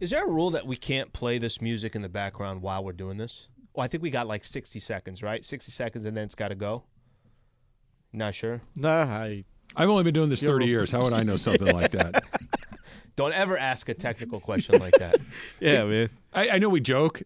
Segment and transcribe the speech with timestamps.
[0.00, 2.92] Is there a rule that we can't play this music in the background while we're
[2.92, 3.48] doing this?
[3.74, 5.44] Well, I think we got like 60 seconds, right?
[5.44, 6.84] 60 seconds and then it's got to go.
[8.12, 8.60] Not sure.
[8.76, 9.44] Nah, I
[9.76, 10.92] I've only been doing this 30 years.
[10.92, 12.24] How would I know something like that?
[13.16, 15.16] Don't ever ask a technical question like that.
[15.60, 16.10] yeah, man.
[16.32, 17.22] I, I know we joke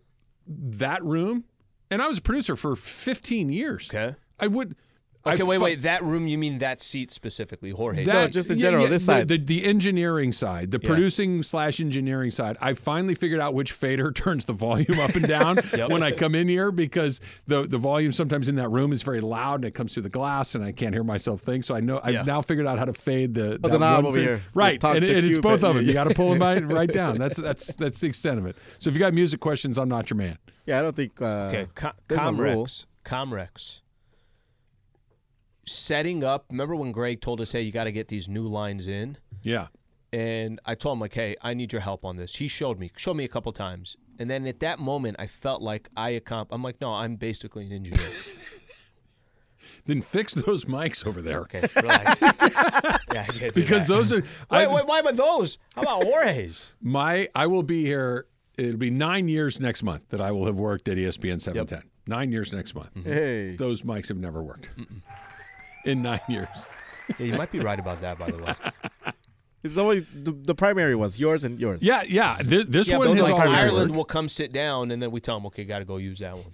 [0.46, 1.44] that room,
[1.91, 3.91] and I was a producer for 15 years.
[3.92, 4.16] Okay.
[4.41, 4.74] I would.
[5.24, 5.82] I Okay, wait, fu- wait.
[5.82, 8.04] That room, you mean that seat specifically, Jorge?
[8.04, 9.28] That, No, just in general, this the, side.
[9.28, 10.88] The, the engineering side, the Yeah.
[10.88, 12.56] producing slash engineering side.
[12.60, 15.91] I finally figured out which fader turns the volume up and down Yep.
[15.91, 19.20] when I come in here because the the volume sometimes in that room is very
[19.20, 21.62] loud and it comes through the glass and I can't hear myself think.
[21.64, 22.22] So I know I've Yeah.
[22.22, 24.41] now figured out how to fade the, Oh, the knob over fade- here.
[24.54, 25.86] Right, Talk and the it, it's both of them.
[25.86, 27.19] You got to pull them right, right down.
[27.19, 28.56] That's that's that's the extent of it.
[28.80, 30.38] So if you got music questions, I'm not your man.
[30.66, 31.22] Yeah, I don't think.
[31.22, 32.20] Uh, Okay, Co- there's.
[32.20, 32.86] Comrex.
[33.04, 33.80] Comrex.
[35.66, 36.46] Setting up.
[36.50, 39.69] Remember when Greg told us, "Hey, you got to get these new lines in," Yeah.
[40.12, 42.91] and I told him like, "Hey, I need your help on this." He showed me,
[42.96, 46.48] showed me a couple times, and then at that moment, I felt like I accom-
[46.50, 48.08] I'm like, "No, I'm basically an engineer."
[49.84, 51.41] Then fix those mics over there.
[51.41, 52.22] Okay, relax.
[52.22, 53.94] yeah, I Because that.
[53.94, 55.58] those are Wait, I- wait, why about those?
[55.74, 56.72] How about Jorge's?
[56.80, 58.26] My I will be here.
[58.56, 61.82] It'll be nine years next month that I will have worked at ESPN 710.
[62.06, 62.94] Nine years next month.
[62.94, 63.12] Mm-hmm.
[63.12, 64.70] Hey, Those mics have never worked
[65.84, 66.66] in nine years.
[67.19, 68.55] Yeah, you might be right about that, by the way.
[69.62, 71.83] it's always the, the primary ones, yours and yours.
[71.83, 72.36] Yeah, yeah.
[72.42, 73.97] This, this Yeah, one but has like always Ireland worked.
[73.97, 76.34] will come sit down, and then we tell them, "Okay, got to go use that
[76.34, 76.44] one."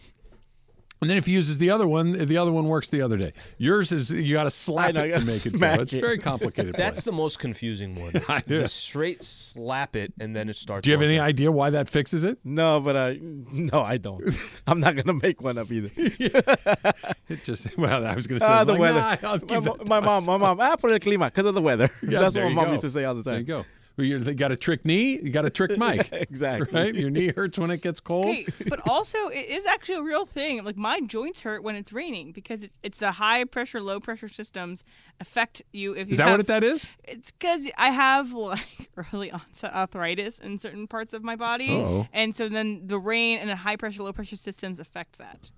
[1.01, 3.33] And then if he uses the other one, the other one works the other day.
[3.57, 5.59] Yours is you got to slap know, it to make it go.
[5.59, 6.01] smack It's it.
[6.01, 6.75] very complicated.
[6.77, 7.11] That's play.
[7.13, 8.21] the most confusing one.
[8.29, 8.59] I do.
[8.63, 10.85] The straight slap it, and then it starts.
[10.85, 11.27] Do you have any down.
[11.29, 12.39] idea why that fixes it?
[12.43, 14.25] No, but I no, I don't.
[14.67, 15.91] I'm not gonna make one up either.
[15.97, 19.01] It just well, I was going to say Ah, the like, weather.
[19.01, 21.27] nah, I'll my, give mo- that to my mom, my mom, ah, por el clima,
[21.27, 21.91] because of the weather.
[22.03, 22.71] Yeah, That's what my mom go.
[22.73, 23.47] used to say all the There you time.
[23.47, 23.65] go.
[23.99, 26.09] Well, you you got a trick knee, you got a trick mic.
[26.13, 26.69] Exactly.
[26.73, 26.95] Right?
[26.95, 28.27] Your knee hurts when it gets cold.
[28.27, 30.63] Okay, but also it is actually a real thing.
[30.65, 34.29] Like my joints hurt when it's raining because it, it's the high pressure, low pressure
[34.29, 34.85] systems
[35.21, 35.95] affect you.
[35.97, 36.89] If you Is that have, what that is?
[37.03, 42.07] It's because I have like early onset arthritis in certain parts of my body, Uh-oh.
[42.13, 45.51] and so then the rain and the high pressure, low pressure systems affect that.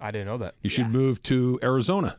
[0.00, 0.56] I didn't know that.
[0.60, 2.18] You should move to Arizona.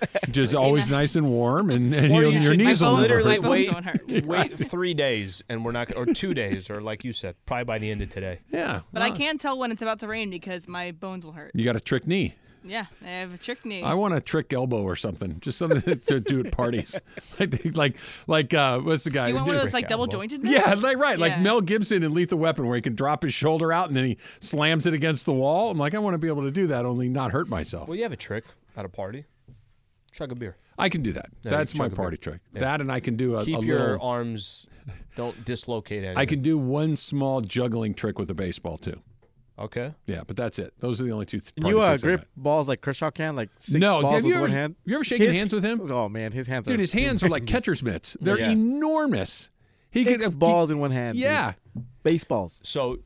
[0.26, 2.82] Which is always nice and warm, and, and Or your, you your should knees just
[2.82, 3.42] will never literally hurt.
[3.42, 4.26] My bones wait, won't hurt.
[4.26, 7.78] wait three days, and we're not, or two days, or like you said, probably by
[7.78, 8.38] the end of today.
[8.50, 11.32] Yeah, But I well, can't tell when it's about to rain because my bones will
[11.32, 11.52] hurt.
[11.54, 12.34] You got a trick knee.
[12.64, 13.82] Yeah, I have a trick knee.
[13.82, 16.98] I want a trick elbow or something, just something to do at parties,
[17.40, 17.96] like like
[18.26, 19.26] like uh, what's the guy?
[19.26, 20.44] Do you want one of those like double jointed?
[20.44, 23.72] Yeah, like right, like Mel Gibson in Lethal Weapon, where he can drop his shoulder
[23.72, 25.70] out and then he slams it against the wall.
[25.70, 27.88] I'm like, I want to be able to do that, only not hurt myself.
[27.88, 28.44] Well, you have a trick
[28.76, 29.24] at a party.
[30.12, 30.56] Chug a beer.
[30.78, 31.26] I can do that.
[31.42, 31.96] Yeah, That's my chug a bit.
[31.96, 32.40] party trick.
[32.54, 32.60] Yeah.
[32.60, 34.06] That and I can do a, Keep a your little.
[34.06, 34.68] arms.
[35.16, 36.16] Don't dislocate anything.
[36.18, 39.00] I can do one small juggling trick with a baseball too.
[39.58, 39.94] Okay.
[40.06, 40.72] Yeah, but that's it.
[40.78, 41.38] Those are the only two.
[41.40, 44.40] th- you uh, grip balls like Kershaw can, like six No, balls have with you
[44.40, 44.74] one ever- hand.
[44.86, 45.80] you ever shaken His- hands with him?
[45.92, 48.16] Oh man, his hands are Dude, his hands are like catcher's mitts.
[48.22, 48.50] They're Yeah.
[48.52, 49.50] enormous.
[49.90, 51.14] He six could balls in one hand.
[51.14, 51.24] dude.
[51.24, 51.52] Yeah,
[52.02, 52.60] baseballs.
[52.62, 53.00] So,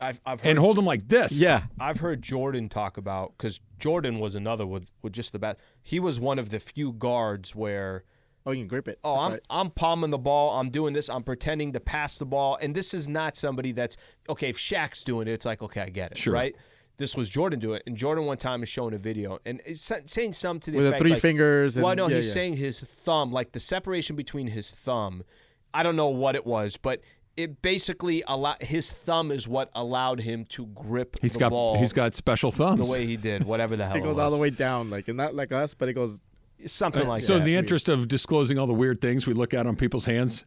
[0.00, 1.32] I've I've heard and hold them like this.
[1.32, 5.58] Yeah, I've heard Jordan talk about because Jordan was another with with just the bat.
[5.82, 8.04] He was one of the few guards where
[8.44, 8.98] oh, you can grip it.
[9.04, 9.42] oh That's I'm right.
[9.50, 10.58] I'm palming the ball.
[10.58, 11.08] I'm doing this.
[11.08, 12.58] I'm pretending to pass the ball.
[12.60, 13.96] And this is not somebody that's
[14.28, 14.50] okay.
[14.50, 16.18] If Shaq's doing it, it's like okay, I get it.
[16.18, 16.34] Sure.
[16.34, 16.54] Right.
[16.98, 19.82] This was Jordan doing it, and Jordan one time is showing a video and it's
[19.82, 21.76] sa- saying something to the with the effect three like, fingers.
[21.76, 22.32] And, Well, no, yeah, he's yeah.
[22.32, 25.22] saying his thumb, like the separation between his thumb.
[25.74, 27.02] I don't know what it was, but
[27.36, 31.78] it basically allow his thumb is what allowed him to grip He's the got ball
[31.78, 32.86] he's got special thumbs.
[32.86, 34.18] the way he did, whatever the hell It goes was.
[34.18, 36.20] all the way down, like and not like us, but it goes.
[36.66, 37.38] something uh, like so, that.
[37.38, 40.06] So in the interest of disclosing all the weird things we look at on people's
[40.06, 40.44] hands,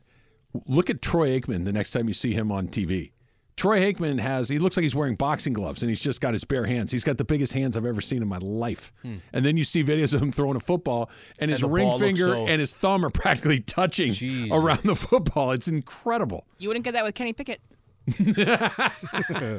[0.66, 3.12] look at Troy Aikman the next time you see him on TV.
[3.60, 6.46] Troy Aikman has, he looks like he's wearing boxing gloves and he's just got his
[6.46, 6.92] bare hands.
[6.94, 8.94] He's got the biggest hands I've ever seen in my life.
[9.04, 11.10] And then you see videos of him throwing a football
[11.40, 11.72] and his Hmm.
[11.72, 14.50] ring finger so- and his thumb are practically touching Jesus.
[14.52, 15.52] around the football.
[15.52, 16.46] It's incredible.
[16.58, 17.60] You wouldn't get that with Kenny Pickett.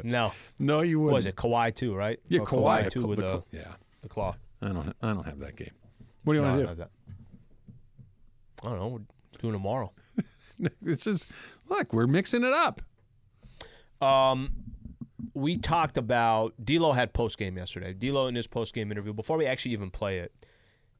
[0.05, 1.14] no, No, you wouldn't.
[1.14, 2.19] was it Kawhi too, right?
[2.29, 2.91] Yeah, Or Kawhi.
[2.91, 3.75] too the- with the- the, yeah.
[4.03, 4.35] the claw.
[4.62, 5.70] I don't, I don't have that game.
[6.25, 6.79] What do you No, want to know do?
[6.81, 6.91] that.
[8.62, 8.88] I don't know.
[8.88, 9.00] We're
[9.41, 9.93] doing tomorrow.
[10.82, 11.25] This is
[11.70, 12.82] look, we're mixing it up.
[14.00, 14.52] Um,
[15.35, 17.93] we talked about D'Lo had post game yesterday.
[17.93, 20.32] D'Lo in his post game interview before we actually even play it.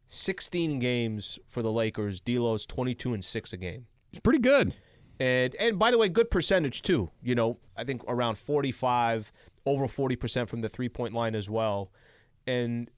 [0.09, 2.21] 16 games for the Lakers.
[2.21, 3.87] D'Lo's 22 and six a game.
[4.13, 4.75] It's pretty good.
[5.21, 7.11] And and by the way, good percentage too.
[7.23, 9.33] You know, I think around 45,
[9.67, 11.91] over 40% from the three point line as well.
[12.47, 12.91] And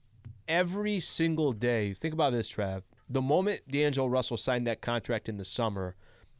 [0.47, 2.83] every single day, think about this, Trav.
[3.09, 5.95] The moment D'Angelo Russell signed that contract in the summer,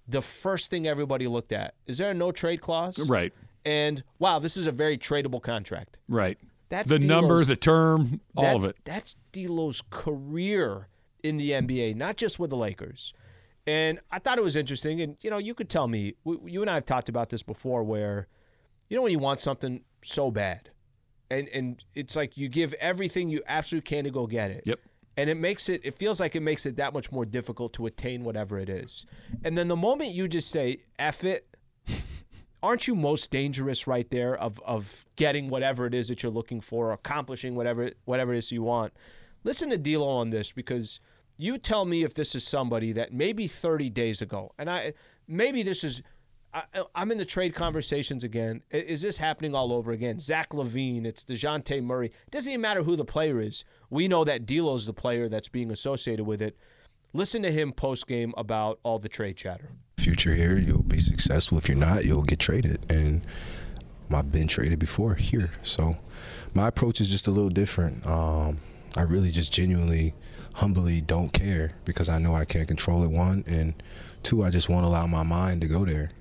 [0.08, 2.98] the first thing everybody looked at is there a no trade clause?
[3.08, 3.34] Right.
[3.66, 6.00] And wow, this is a very tradable contract.
[6.08, 6.38] Right.
[6.70, 8.78] That's the number, the term, all of it.
[8.84, 10.88] That's D'Lo's career
[11.22, 13.14] in the NBA, not just with the Lakers.
[13.66, 15.00] And I thought it was interesting.
[15.02, 16.16] And you know, you could tell me.
[16.26, 18.28] You and I have talked about this before, where
[18.90, 20.70] you know when you want something so bad,
[21.30, 24.64] and and it's like you give everything you absolutely can to go get it.
[24.66, 24.80] Yep.
[25.16, 25.82] And it makes it.
[25.84, 29.06] It feels like it makes it that much more difficult to attain whatever it is.
[29.44, 31.53] And then the moment you just say "eff it,"
[32.64, 36.62] aren't you most dangerous right there of of getting whatever it is that you're looking
[36.62, 38.94] for, accomplishing whatever whatever it is you want?
[39.44, 41.02] Listen to D'Lo on this because
[41.38, 44.94] you tell me if this is somebody that maybe 30 days ago, and I
[45.28, 46.02] maybe this is.
[46.56, 48.62] I, I'm in the trade conversations again.
[48.70, 50.20] Is this happening all over again?
[50.20, 52.10] Zach LaVine, it's Dejounte Murray.
[52.10, 53.66] It doesn't even matter who the player is.
[53.90, 56.56] We know that D'Lo's the player that's being associated with it.
[57.12, 59.72] Listen to him post game about all the trade chatter.
[60.04, 61.58] Future here, you'll be successful.
[61.58, 62.92] If you're not, you'll get traded.
[62.92, 63.26] And
[64.12, 65.52] I've been traded before here.
[65.64, 65.96] So
[66.54, 68.06] my approach is just a little different.
[68.06, 68.58] Um,
[68.98, 70.14] I really just genuinely,
[70.54, 73.44] humbly don't care because I know I can't control it, one.
[73.48, 73.82] And
[74.22, 76.12] two, I just won't allow my mind to go there.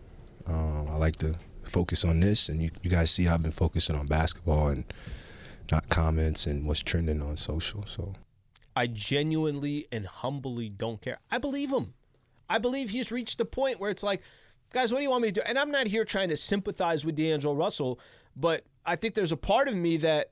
[0.47, 1.35] Um, I like to
[1.65, 2.49] focus on this.
[2.49, 4.85] And you, you guys see I've been focusing on basketball and
[5.71, 7.85] not comments and what's trending on social.
[7.87, 8.15] So.
[8.75, 11.19] I genuinely and humbly don't care.
[11.31, 11.95] I believe him.
[12.53, 14.23] I believe he's reached the point where it's like,
[14.73, 15.41] guys, what do you want me to do?
[15.47, 17.99] And I'm not here trying to sympathize with D'Angelo Russell,
[18.37, 20.29] but I think there's a part of me that,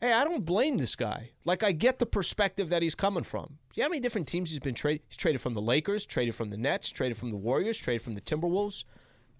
[0.00, 1.30] hey, I don't blame this guy.
[1.44, 3.46] Like, I get the perspective that he's coming from.
[3.46, 5.02] Do You know how many different teams he's been traded?
[5.08, 8.14] He's traded from the Lakers, traded from the Nets, traded from the Warriors, traded from
[8.14, 8.84] the Timberwolves.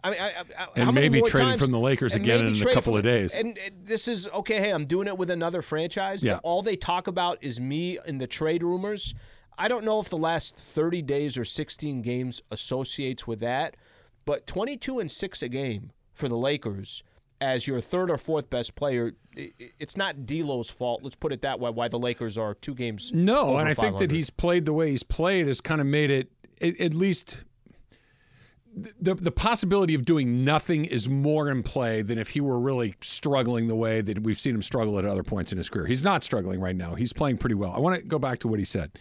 [0.03, 0.29] I mean, I,
[0.59, 3.03] I, And maybe traded times- from the Lakers and again in a couple from- of
[3.03, 3.35] days.
[3.35, 4.59] And and this is okay.
[4.59, 6.25] Hey, I'm doing it with another franchise.
[6.25, 6.39] Yeah.
[6.43, 9.15] All they talk about is me in the trade rumors.
[9.61, 13.77] I don't know if the last 30 days or 16 games associates with that,
[14.25, 17.03] but 22 and six a game for the Lakers
[17.43, 19.13] as your third or fourth best player.
[19.37, 21.03] It's not D'Lo's fault.
[21.03, 21.71] Let's put it that way.
[21.71, 23.13] Why the Lakers are two games?
[23.13, 26.11] No, and I think that he's played the way he's played has kind of made
[26.11, 26.31] it
[26.63, 27.45] at, at least
[28.75, 32.95] the the possibility of doing nothing is more in play than if he were really
[33.03, 35.87] struggling the way that we've seen him struggle at other points in his career.
[35.87, 36.95] He's not struggling right now.
[36.95, 37.73] He's playing pretty well.
[37.73, 38.93] I want to go back to what he said.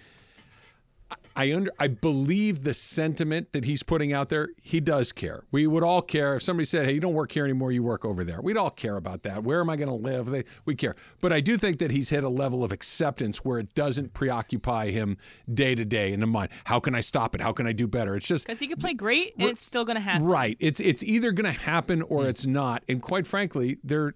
[1.36, 4.50] I under I believe the sentiment that he's putting out there.
[4.62, 5.44] He does care.
[5.52, 7.72] We would all care if somebody said, "Hey, you don't work here anymore.
[7.72, 9.44] You work over there." We'd all care about that.
[9.44, 10.28] Where am I going to live?
[10.28, 10.96] They, we care.
[11.22, 14.92] But I do think that he's hit a level of acceptance where it doesn't preoccupy
[14.92, 15.18] him
[15.54, 16.50] day to day in the mind.
[16.66, 17.42] How can I stop it?
[17.42, 18.16] How can I do better?
[18.16, 20.26] It's just Because he could play great and it's still going to happen.
[20.26, 20.58] Right.
[20.60, 22.30] It's it's either going to happen or mm.
[22.30, 22.84] it's not.
[22.90, 24.14] And quite frankly, there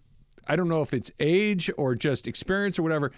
[0.48, 3.12] I don't know if it's age or just experience or whatever.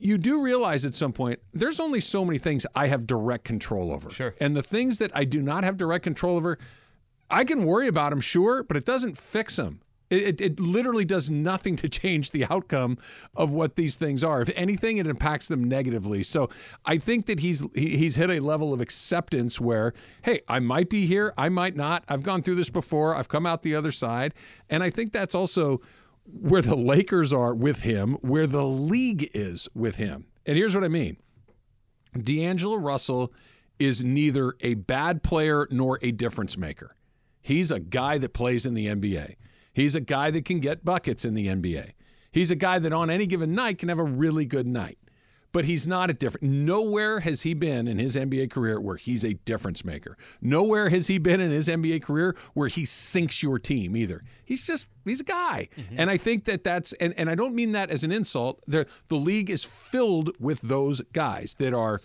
[0.00, 3.92] You do realize at some point there's only so many things I have direct control
[3.92, 4.10] over.
[4.10, 4.34] Sure.
[4.40, 6.58] And the things that I do not have direct control over,
[7.30, 9.82] I can worry about them, sure, but it doesn't fix them.
[10.08, 12.98] It, it, it literally does nothing to change the outcome
[13.36, 14.42] of what these things are.
[14.42, 16.24] If anything, it impacts them negatively.
[16.24, 16.48] So
[16.84, 20.90] I think that he's he, he's hit a level of acceptance where, hey, I might
[20.90, 22.02] be here, I might not.
[22.08, 23.14] I've gone through this before.
[23.14, 24.34] I've come out the other side,
[24.68, 25.80] and I think that's also
[26.32, 30.26] where the Lakers are with him, where the league is with him.
[30.46, 31.16] And here's what I mean.
[32.18, 33.32] D'Angelo Russell
[33.78, 36.96] is neither a bad player nor a difference maker.
[37.40, 39.36] He's a guy that plays in the NBA.
[39.72, 41.92] He's a guy that can get buckets in the NBA.
[42.32, 44.98] He's a guy that on any given night can have a really good night.
[45.52, 46.44] But he's not a different.
[46.44, 50.16] Nowhere has he been in his NBA career where he's a difference maker.
[50.40, 54.22] Nowhere has he been in his NBA career where he sinks your team either.
[54.44, 55.96] He's just he's a guy, mm-hmm.
[55.98, 58.60] and I think that that's and, and I don't mean that as an insult.
[58.68, 62.00] The the league is filled with those guys that are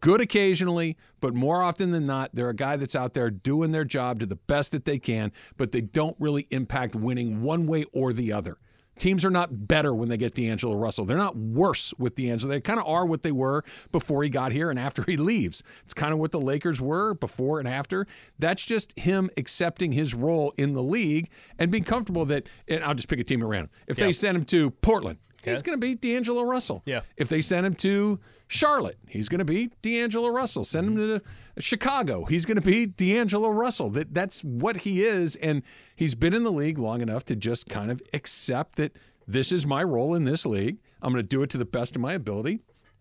[0.00, 3.84] good occasionally, but more often than not, they're a guy that's out there doing their
[3.84, 7.84] job to the best that they can, but they don't really impact winning one way
[7.92, 8.58] or the other.
[8.98, 11.04] Teams are not better when they get D'Angelo Russell.
[11.04, 12.52] They're not worse with D'Angelo.
[12.52, 15.62] They kind of are what they were before he got here and after he leaves.
[15.84, 18.06] It's kind of what the Lakers were before and after.
[18.38, 22.94] That's just him accepting his role in the league and being comfortable that, and I'll
[22.94, 23.70] just pick a team at random.
[23.86, 26.82] If they send him to Portland, he's going to be D'Angelo Russell.
[26.86, 27.00] Yeah.
[27.16, 30.64] If they send him to Charlotte, he's going to be D'Angelo Russell.
[30.64, 31.16] Send him mm-hmm.
[31.16, 33.90] to Chicago, he's going to be D'Angelo Russell.
[33.90, 35.62] That that's what he is, and
[35.96, 39.66] he's been in the league long enough to just kind of accept that this is
[39.66, 40.78] my role in this league.
[41.02, 42.60] I'm going to do it to the best of my ability.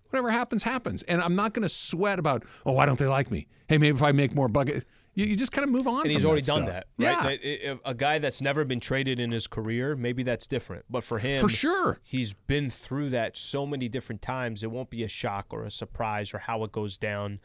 [0.10, 3.32] Whatever happens, happens, and I'm not going to sweat about oh why don't they like
[3.32, 3.48] me?
[3.68, 4.86] Hey, maybe if I make more bucket.
[5.18, 6.02] You, you just kind of move on.
[6.04, 6.74] and he's already that done stuff.
[6.76, 6.88] that.
[7.00, 7.42] Yeah, Right?
[7.42, 10.86] That- if A guy that's never been traded in his career, maybe that's different.
[10.92, 12.00] But for him, For sure.
[12.04, 14.62] he's been through that so many different times.
[14.62, 17.40] It won't be a shock or a surprise or how it goes down.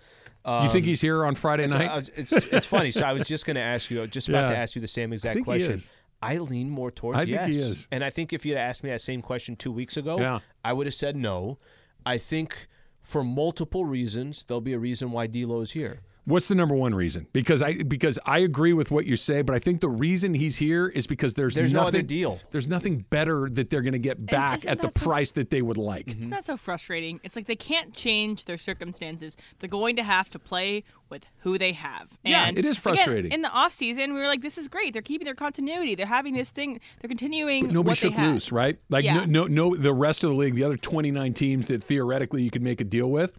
[0.47, 1.89] you think um, he's here on Friday night?
[1.89, 2.91] Uh, I was- it's it's funny.
[2.91, 5.13] So I was just going to ask you, just about to ask you the same
[5.15, 5.73] exact think he question.
[5.73, 5.93] is.
[6.21, 7.49] I lean more towards I think yes.
[7.49, 7.89] he is.
[7.91, 10.41] And I think if you'd asked me that same question two weeks ago, Yeah.
[10.63, 11.59] I would have said no.
[12.05, 12.69] I think
[13.01, 16.03] for multiple reasons, there'll be a reason why D'Lo is here.
[16.25, 17.27] What's the number one reason?
[17.33, 20.57] Because I because I agree with what you say, but I think the reason he's
[20.57, 22.39] here is because there's There's no other deal.
[22.53, 25.63] There's nothing better that they're going to get back at the so- price that they
[25.63, 26.07] would like.
[26.07, 26.31] Isn't mm-hmm.
[26.31, 27.19] that so frustrating?
[27.25, 29.37] It's like they can't change their circumstances.
[29.59, 32.17] They're going to have to play with who they have.
[32.23, 33.33] Yeah, and it is again, frustrating.
[33.33, 34.93] in the off season, we were like, "This is great.
[34.93, 35.97] They're keeping their continuity.
[35.97, 36.81] They're having this thing.
[37.01, 38.79] They're continuing Nobody what they shook had." loose, right?
[38.89, 39.25] Like Yeah.
[39.25, 39.77] no, no, no.
[39.77, 42.85] The rest of the league, the other 29 teams that theoretically you could make a
[42.85, 43.33] deal with,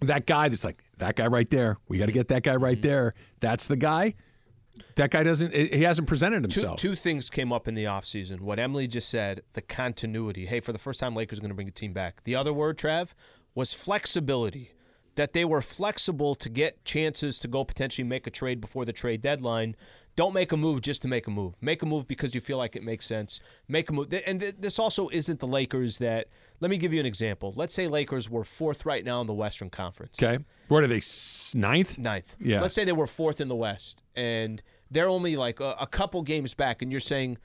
[0.00, 1.78] that guy that's like that guy right there.
[1.88, 2.86] We got to get that guy right Mm-hmm.
[2.88, 3.14] there.
[3.40, 4.14] That's the guy.
[4.96, 5.54] That guy doesn't.
[5.54, 6.78] He hasn't presented Two, himself.
[6.80, 8.40] two things came up in the offseason.
[8.40, 10.46] What Emily just said, the continuity.
[10.46, 12.24] Hey, for the first time, Lakers are going to bring a team back.
[12.24, 13.10] The other word, Trav,
[13.54, 14.72] was flexibility.
[15.14, 18.92] That they were flexible to get chances to go potentially make a trade before the
[18.92, 19.76] trade deadline.
[20.16, 21.56] Don't make a move just to make a move.
[21.60, 23.40] Make a move because you feel like it makes sense.
[23.68, 24.14] Make a move.
[24.26, 26.28] And this also isn't the Lakers that.
[26.60, 27.52] Let me give you an example.
[27.56, 31.02] Let's say Lakers were fourth right now in the Western Conference okay, what are they?
[31.54, 31.98] Ninth?
[31.98, 32.36] ninth.
[32.40, 32.60] Yeah.
[32.60, 36.22] Let's say they were fourth in the West, and they're only like a, a couple
[36.22, 37.38] games back, and you're saying,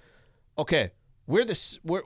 [0.57, 0.91] okay,
[1.27, 2.03] we're the we're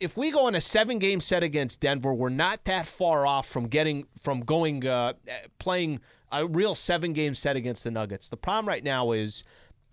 [0.00, 3.48] if we go on a seven game set against Denver, we're not that far off
[3.48, 5.14] from getting from going uh,
[5.58, 6.00] playing
[6.32, 8.28] a real seven game set against the Nuggets.
[8.28, 9.44] The problem right now is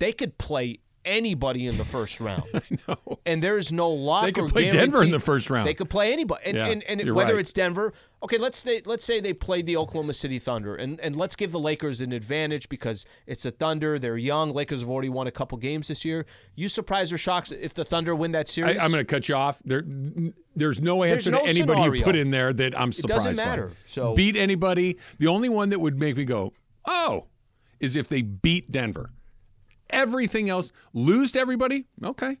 [0.02, 2.42] they could play anybody in the first round.
[2.54, 3.18] I know.
[3.24, 4.32] And there's no locker.
[4.32, 5.66] could play Denver in the first round.
[5.66, 6.42] They could play anybody.
[6.46, 7.40] And, Yeah, and, and whether right.
[7.40, 7.92] it's Denver,
[8.22, 11.52] okay, let's say let's say they played the Oklahoma City Thunder, and, and let's give
[11.52, 13.98] the Lakers an advantage because it's a Thunder.
[13.98, 14.52] They're young.
[14.52, 16.26] Lakers have already won a couple games this year.
[16.56, 18.76] You surprise or shocks if the Thunder win that series?
[18.80, 19.60] I'm going to cut you off.
[19.64, 19.84] There,
[20.56, 21.92] there's no answer no to anybody scenario.
[21.94, 23.50] you put in there that I'm surprised It doesn't by.
[23.50, 24.98] matter, so- beat anybody.
[25.18, 26.52] The only one that would make me go,
[26.86, 27.26] oh,
[27.80, 29.10] is if they beat Denver.
[29.92, 31.86] Everything else, lose to everybody.
[32.04, 32.38] Okay,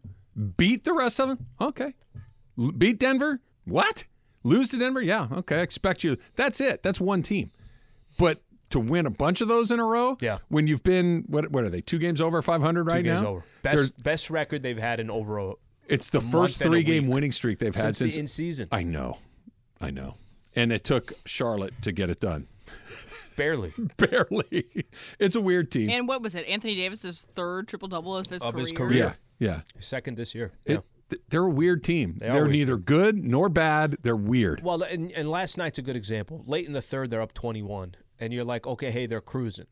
[0.56, 1.46] beat the rest of them.
[1.60, 1.94] Okay,
[2.58, 3.40] L- beat Denver.
[3.64, 4.04] What?
[4.44, 5.00] Lose to Denver?
[5.02, 5.28] Yeah.
[5.30, 6.16] Okay, I expect you.
[6.34, 6.82] That's it.
[6.82, 7.50] That's one team.
[8.18, 8.40] But
[8.70, 10.38] to win a bunch of those in a row, Yeah.
[10.48, 11.50] When you've been what?
[11.52, 11.80] What are they?
[11.82, 13.28] Two games over 500 right Two games now.
[13.28, 13.44] over.
[13.62, 15.52] There's- Best best record they've had in over a,
[15.88, 18.68] it's the first three game winning streak they've had since since the in season.
[18.72, 19.18] I know.
[19.80, 20.16] I know.
[20.56, 22.46] And it took Charlotte to get it done.
[23.42, 23.72] Barely.
[23.96, 24.86] Barely.
[25.18, 25.90] It's a weird team.
[25.90, 26.46] And what was it?
[26.46, 28.60] Anthony Davis's third triple double of his Of career.
[28.64, 28.98] his career.
[28.98, 29.12] yeah.
[29.38, 29.60] Yeah.
[29.80, 30.52] Second this year.
[30.64, 30.78] It- Yeah.
[31.10, 32.16] th- they're a weird team.
[32.18, 33.96] They are are weird neither good nor bad.
[34.02, 34.62] They're weird.
[34.62, 36.44] Well, and, and last night's a good example.
[36.46, 39.66] Late in the third, they're up 21, and you're like, okay, hey, they're cruising.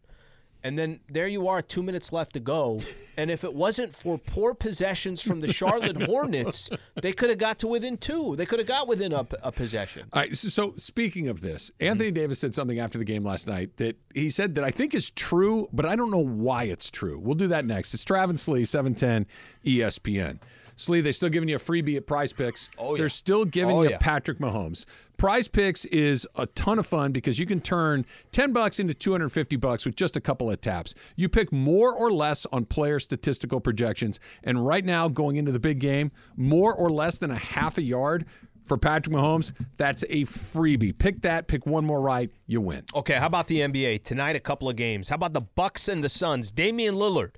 [0.63, 2.81] And then there you are, two minutes left to go.
[3.17, 7.59] And if it wasn't for poor possessions from the Charlotte Hornets, they could have got
[7.61, 8.37] to within two.
[8.37, 10.09] They could have got within a, a possession.
[10.13, 10.37] All right.
[10.37, 12.15] So, so speaking of this, Anthony mm-hmm.
[12.15, 15.11] Davis said something after the game last night that he said that I think is
[15.11, 17.19] true, but I don't know why it's true.
[17.19, 17.95] We'll do that next.
[17.95, 19.27] It's Travis Slee, 710
[19.65, 20.39] ESPN.
[20.77, 22.71] Slee, they're still giving you a freebie at Prize Picks.
[22.79, 23.01] Oh, yeah.
[23.01, 23.99] They're still giving Oh, you yeah.
[24.01, 24.87] Patrick Mahomes.
[25.21, 29.55] Prize Picks is a ton of fun because you can turn 10 bucks into 250
[29.57, 30.95] bucks with just a couple of taps.
[31.15, 35.61] You pick more or less on player statistical projections, and right now going into the
[35.61, 38.25] big game, more or less than a half a yard
[38.65, 40.97] for Patrick Mahomes, that's a freebie.
[40.97, 42.85] Pick that, pick one more right, you win.
[42.95, 44.03] Okay, how about the NBA?
[44.05, 45.11] Tonight, a couple of games.
[45.11, 46.51] How about the Bucks and the Suns?
[46.51, 47.33] Damian Lillard,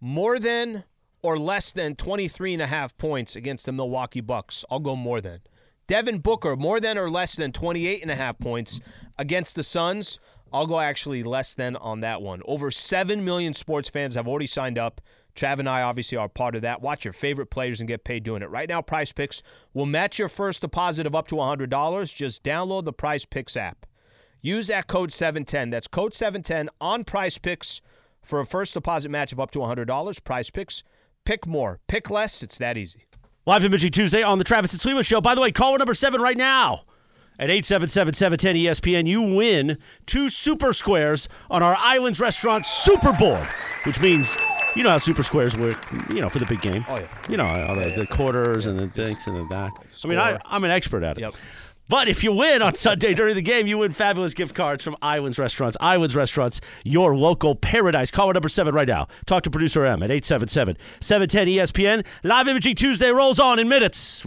[0.00, 0.84] more than
[1.20, 4.64] or less than 23 and a half points against the Milwaukee Bucks.
[4.70, 5.40] I'll go more than.
[5.88, 8.78] Devin Booker, more than or less than 28 and a half points
[9.18, 10.20] against the Suns.
[10.52, 12.42] I'll go actually less than on that one.
[12.44, 15.00] Over 7 million sports fans have already signed up.
[15.34, 16.82] Trav and I obviously are part of that.
[16.82, 18.50] Watch your favorite players and get paid doing it.
[18.50, 19.42] Right now, Prize Picks
[19.72, 22.14] will match your first deposit of up to $100.
[22.14, 23.86] Just download the Prize Picks app.
[24.42, 25.70] Use that code 710.
[25.70, 27.80] That's code 710 on Prize Picks
[28.22, 30.24] for a first deposit match of up to $100.
[30.24, 30.84] Prize Picks.
[31.24, 31.80] Pick more.
[31.88, 32.42] Pick less.
[32.42, 33.06] It's that easy.
[33.48, 35.22] Live Imaging Tuesday on the Travis and Sliwa Show.
[35.22, 36.82] By the way, caller number seven right now
[37.38, 39.06] at 877-710-ESPN.
[39.06, 43.48] You win two super squares on our Islands Restaurant Super Board,
[43.84, 44.36] which means
[44.76, 45.78] You know how super squares work,
[46.10, 46.84] you know, for the big game.
[46.88, 47.06] Oh, yeah.
[47.28, 49.72] You know, all the, the quarters and the things and the that.
[50.04, 51.22] I mean, I, I'm an expert at it.
[51.22, 51.34] Yep.
[51.88, 54.94] But if you win on Sunday during the game, you win fabulous gift cards from
[55.00, 55.74] Islands Restaurants.
[55.80, 58.10] Islands Restaurants, your local paradise.
[58.10, 59.08] Call our number seven right now.
[59.24, 62.06] Talk to producer M at 877 710 ESPN.
[62.22, 64.26] Live Imaging Tuesday rolls on in minutes.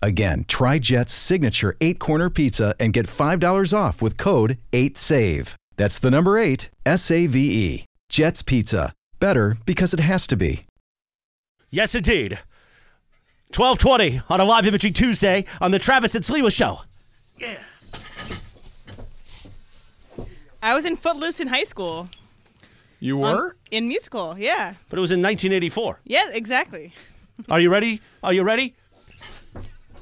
[0.00, 5.54] Again, try Jet's signature eight corner pizza and get $5 off with code 8SAVE.
[5.76, 7.84] That's the number eight, S A V E.
[8.08, 8.92] Jet's Pizza.
[9.20, 10.62] Better because it has to be.
[11.70, 12.38] Yes, indeed.
[13.56, 16.80] 1220 on a live imaging Tuesday on the Travis and Sliwa Show.
[17.38, 17.56] Yeah.
[20.62, 22.08] I was in Footloose in high school.
[23.00, 23.56] You Um, were?
[23.70, 24.74] in musical, yeah.
[24.90, 26.00] But it was in 1984.
[26.04, 26.92] Yeah, exactly.
[27.48, 28.00] Are you ready?
[28.22, 28.74] Are you ready?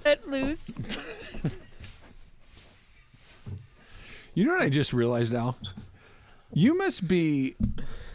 [0.07, 0.81] Footloose.
[4.35, 5.57] You know what I just realized now?
[6.53, 7.57] You must be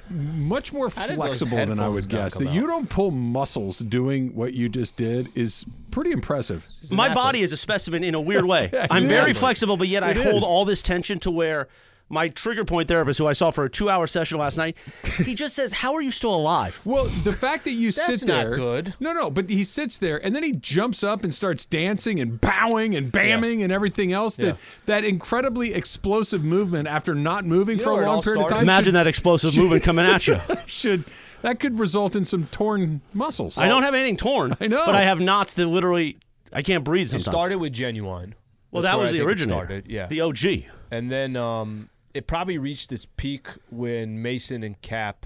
[0.09, 2.33] much more did those flexible than I headphones would not guess.
[2.35, 2.67] come That you out?
[2.67, 6.65] don't pull muscles doing what you just did is pretty impressive.
[6.91, 7.15] My athlete.
[7.15, 8.69] body is a specimen in a weird way.
[8.71, 10.43] Yeah, I'm very flexible, but yet I It hold is.
[10.43, 11.67] all this tension to where
[12.11, 14.77] my trigger point therapist, who I saw for a two hour session last night,
[15.25, 16.79] he just says, How are you still alive?
[16.85, 18.93] Well, the fact that you That's sit not there, good.
[18.99, 22.39] No, no, but he sits there and then he jumps up and starts dancing and
[22.41, 24.35] bowing and bamming and everything else.
[24.35, 24.53] That Yeah.
[24.85, 28.49] that incredibly explosive movement after not moving You for a where long all period of
[28.49, 28.63] time.
[28.63, 30.37] Imagine should, that explosive movement coming at you.
[30.67, 31.05] should
[31.41, 33.57] that could result in some torn muscles.
[33.57, 34.55] I don't have anything torn.
[34.61, 34.83] I know.
[34.85, 36.17] But I have knots that literally,
[36.53, 37.25] I can't breathe It sometimes.
[37.25, 38.35] started with Genuine.
[38.69, 39.57] well, That's that was I the original.
[39.57, 40.05] started, Yeah.
[40.07, 40.65] The OG.
[40.91, 45.25] and then um, it probably reached its peak when Mason and Cap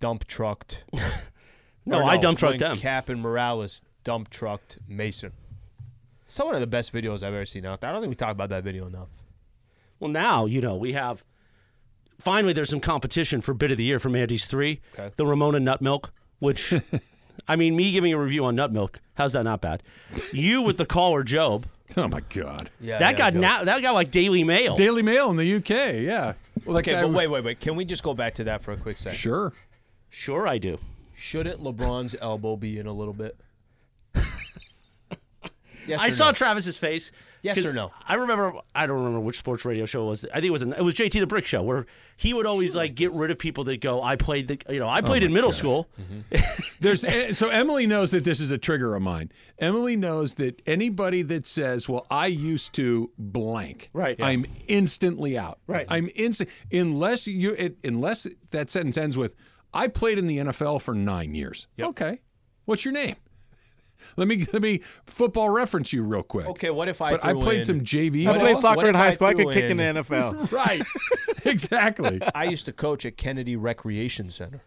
[0.00, 0.84] dump trucked.
[1.88, 2.76] No, Or I dump trucked them.
[2.78, 5.30] Cap and Morales dump trucked Mason.
[6.24, 7.88] It's one of the best videos I've ever seen out there.
[7.88, 9.06] I don't think we talk about that video enough.
[10.00, 11.22] Well, now, you know, we have.
[12.18, 14.80] Finally, there's some competition for bit of the year from Andy's three.
[14.98, 15.12] Okay.
[15.16, 16.74] The Ramona Nut Milk, which,
[17.48, 19.82] I mean, me giving a review on nut milk, how's that not bad?
[20.32, 22.70] You with the caller Job, Oh my god.
[22.80, 24.76] Yeah, that yeah, got now that got like Daily Mail.
[24.76, 25.70] Daily Mail in the UK,
[26.02, 26.34] yeah.
[26.64, 27.60] Well, that Okay, guy but wait, wait, wait.
[27.60, 29.16] Can we just go back to that for a quick second?
[29.16, 29.52] Sure.
[30.10, 30.78] Sure, I do.
[31.16, 33.36] Shouldn't LeBron's elbow be in a little bit?
[35.86, 36.32] yes I saw no?
[36.32, 37.12] Travis's face.
[37.46, 37.92] Yes 'cause or no?
[38.06, 38.52] I remember.
[38.74, 40.24] I don't remember which sports radio show it was.
[40.26, 40.62] I think it was.
[40.62, 43.38] An, it was JT the Brick Show where he would always like get rid of
[43.38, 44.02] people that go.
[44.02, 44.58] I played the.
[44.68, 45.88] You know, I played in middle school.
[46.80, 49.30] There's eh, so Emily knows that this is a trigger of mine.
[49.58, 54.16] Emily knows that anybody that says, "Well, I used to blank," Right.
[54.20, 55.58] I'm instantly out.
[55.66, 55.86] Right.
[55.88, 59.34] I'm instant unless you it, unless that sentence ends with,
[59.72, 62.20] "I played in the NFL for nine years." Okay,
[62.64, 63.16] what's your name?
[64.16, 66.46] Let me let me football reference you real quick.
[66.46, 68.26] Okay, what if I But I played in- some JV.
[68.26, 69.28] I played soccer in high school.
[69.28, 70.50] I threw could kick in the NFL.
[70.52, 70.82] Right.
[71.44, 72.20] exactly.
[72.34, 74.60] I used to coach at Kennedy Recreation Center.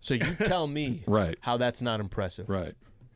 [0.00, 1.36] So you tell me Right.
[1.40, 2.48] how that's not impressive.
[2.48, 2.74] Right.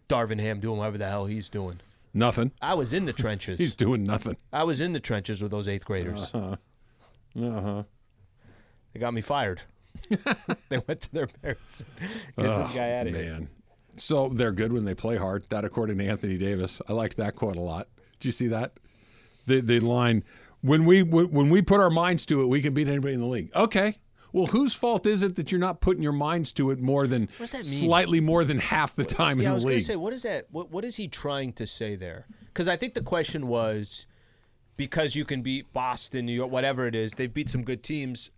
[0.08, 1.80] Darvin Ham doing whatever the hell he's doing.
[2.14, 2.52] Nothing.
[2.62, 3.58] I was in the trenches.
[3.58, 4.36] He's doing nothing.
[4.52, 6.30] I was in the trenches with those eighth graders.
[6.32, 6.56] Uh
[7.36, 7.82] huh.
[8.92, 9.60] They got me fired.
[10.68, 11.84] they went to their parents.
[12.38, 13.32] Get this guy out of here.
[13.32, 13.48] Man.
[13.98, 15.46] So they're good when they play hard.
[15.50, 16.80] That according to Anthony Davis.
[16.88, 17.88] I liked that quote a lot.
[18.20, 18.72] Do you see that?
[19.46, 20.24] The the line
[20.60, 23.26] when we when we put our minds to it, we can beat anybody in the
[23.26, 23.50] league.
[23.54, 23.98] Okay.
[24.32, 27.28] Well, whose fault is it that you're not putting your minds to it more than
[27.38, 27.64] does that mean?
[27.64, 29.80] slightly more than half the time Yeah, I in was the going league?
[29.82, 30.44] to say, what is that?
[30.50, 32.26] What, what is he trying to say there?
[32.46, 34.04] Because I think the question was
[34.76, 38.30] because you can beat Boston, New York, whatever it is, they've beat some good teams.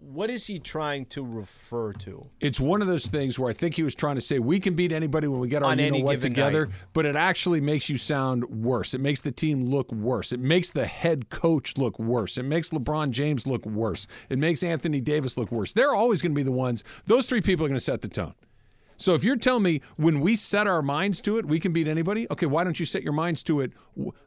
[0.00, 2.22] What is he trying to refer to?
[2.40, 4.74] it's one of those things where I think he was trying to say we can
[4.74, 6.74] beat anybody when we get our On you know what together, night.
[6.92, 8.94] but it actually makes you sound worse.
[8.94, 10.32] It makes the team look worse.
[10.32, 12.38] It makes the head coach look worse.
[12.38, 14.06] It makes LeBron James look worse.
[14.30, 15.72] It makes Anthony Davis look worse.
[15.72, 16.84] They're always going to be the ones.
[17.06, 18.34] Those three people are going to set the tone.
[18.98, 21.86] So if you're telling me when we set our minds to it, we can beat
[21.86, 23.72] anybody, okay, why don't you set your minds to it?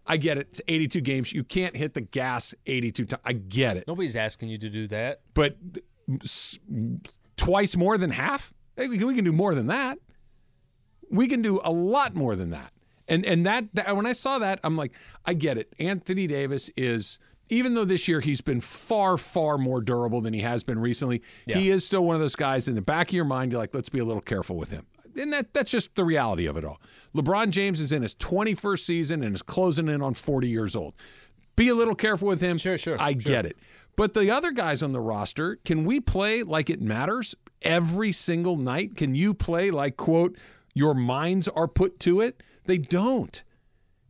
[0.07, 0.47] I get it.
[0.49, 1.33] It's 82 games.
[1.33, 3.21] You can't hit the gas 82 times.
[3.25, 3.83] I get it.
[3.87, 5.21] Nobody's asking you to do that.
[5.33, 5.57] But
[7.35, 8.53] twice more than half?
[8.77, 9.99] We can do more than that.
[11.09, 12.71] We can do a lot more than that.
[13.07, 14.93] And and that, that when I saw that, I'm like,
[15.25, 15.73] I get it.
[15.79, 17.19] Anthony Davis is
[17.51, 21.21] even though this year he's been far, far more durable than he has been recently,
[21.45, 23.75] he is still one of those guys in the back of your mind, you're like,
[23.75, 24.87] let's be a little careful with him.
[25.19, 26.79] And that that's just the reality of it all.
[27.13, 30.93] LeBron James is in his 21st season and is closing in on 40 years old.
[31.57, 32.57] Be a little careful with him.
[32.57, 33.19] Sure, sure, I sure.
[33.19, 33.57] get it.
[33.97, 38.55] But the other guys on the roster, can we play like it matters every single
[38.55, 38.95] night?
[38.95, 40.37] Can you play like, quote,
[40.73, 42.41] your minds are put to it?
[42.63, 43.43] They don't.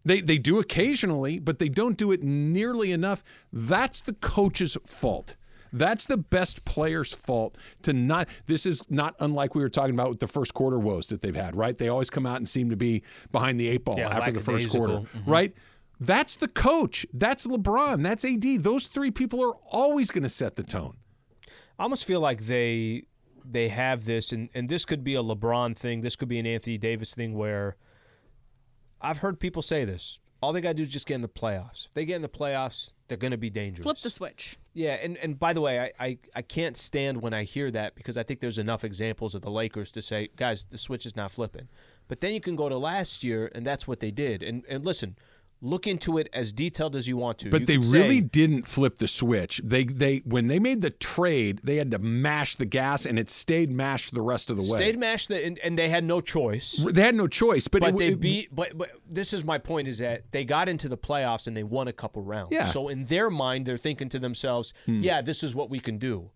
[0.03, 3.23] They, they do occasionally, but they don't do it nearly enough.
[3.53, 5.35] That's the coach's fault.
[5.73, 8.27] That's the best player's fault to not.
[8.45, 11.35] This is not unlike we were talking about with the first quarter woes that they've
[11.35, 11.77] had, right?
[11.77, 14.41] They always come out and seem to be behind the eight ball Yeah, after the
[14.41, 15.21] first quarter, lackadaisical.
[15.21, 15.31] Mm-hmm.
[15.31, 15.53] right?
[16.01, 17.05] That's the coach.
[17.13, 18.03] That's LeBron.
[18.03, 18.63] That's AD.
[18.63, 20.97] Those three people are always going to set the tone.
[21.79, 23.03] I almost feel like they
[23.49, 26.01] they have this, and, and this could be a LeBron thing.
[26.01, 27.75] This could be an Anthony Davis thing where
[29.01, 30.19] I've heard people say this.
[30.41, 31.85] All they got to do is just get in the playoffs.
[31.85, 33.83] If they get in the playoffs, they're going to be dangerous.
[33.83, 34.57] Flip the switch.
[34.73, 37.93] Yeah, and, and by the way, I, I, I can't stand when I hear that
[37.93, 41.15] because I think there's enough examples of the Lakers to say, guys, the switch is
[41.15, 41.67] not flipping.
[42.07, 44.41] But then you can go to last year, and that's what they did.
[44.41, 45.15] And and listen,
[45.63, 47.49] look into it as detailed as you want to.
[47.51, 49.61] But You they really say- didn't flip the switch.
[49.63, 53.29] They they when they made the trade, they had to mash the gas, and it
[53.29, 54.69] stayed mashed the rest of the way.
[54.69, 56.83] stayed mashed, the, and, and they had no choice.
[56.91, 57.67] They had no choice.
[57.67, 58.55] But, But it, they it- beat.
[58.55, 61.63] But, but this is my point: is that they got into the playoffs and they
[61.63, 62.49] won a couple rounds.
[62.51, 62.65] Yeah.
[62.65, 65.01] So in their mind, they're thinking to themselves, hmm.
[65.01, 66.31] "Yeah, this is what we can do."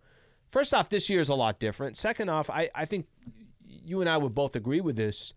[0.51, 1.97] First off, this year is a lot different.
[1.97, 3.07] Second off, I, I think
[3.67, 5.33] you and I would both agree with this.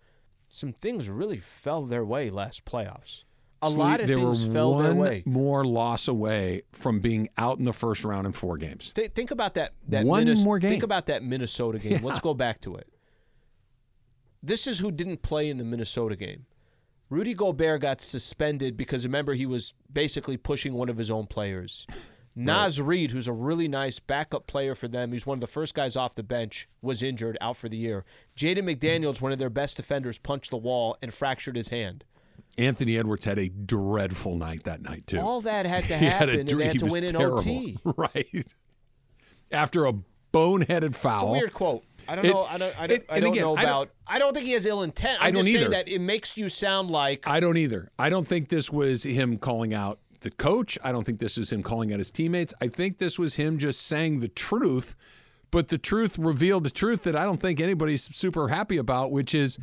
[0.51, 3.25] Some things really fell their way last playoffs.
[3.61, 5.23] A Sleep, lot of they things were fell one their way.
[5.27, 8.93] more loss away from being out in the first round in four games.
[8.93, 9.73] Th- think about that.
[9.89, 10.71] that One Minnes- more game.
[10.71, 12.05] Think about that Minnesota game.
[12.05, 12.87] Let's go back to it.
[14.43, 16.47] This is who didn't play in the Minnesota game.
[17.11, 21.87] Rudy Gobert got suspended because remember he was basically pushing one of his own players.
[22.37, 25.75] Naz Reid, who's a really nice backup player for them, he's one of the first
[25.75, 28.05] guys off the bench, was injured out for the year.
[28.37, 32.05] Jaden McDaniels, one of their best defenders, punched the wall and fractured his hand.
[32.59, 35.19] Anthony Edwards had a dreadful night that night too.
[35.19, 37.11] All that had to He had a happen, and dr- they had to win in
[37.11, 37.39] terrible.
[37.39, 37.79] OT.
[37.85, 38.47] right?
[39.51, 39.93] After a
[40.33, 41.15] boneheaded foul.
[41.17, 41.85] It's a weird quote.
[42.09, 42.45] I don't It- know.
[42.45, 42.81] I don't.
[42.81, 43.91] I don't, it- I don't again, know I don't- about.
[44.07, 45.19] I don't think he has ill intent.
[45.21, 47.27] I'm I don't just saying that it makes you sound like.
[47.29, 47.91] I don't either.
[47.99, 50.79] I don't think this was him calling out the coach.
[50.83, 52.53] I don't think this is him calling out his teammates.
[52.61, 54.97] I think this was him just saying the truth,
[55.51, 59.35] but the truth revealed the truth that I don't think anybody's super happy about, which
[59.35, 59.59] is,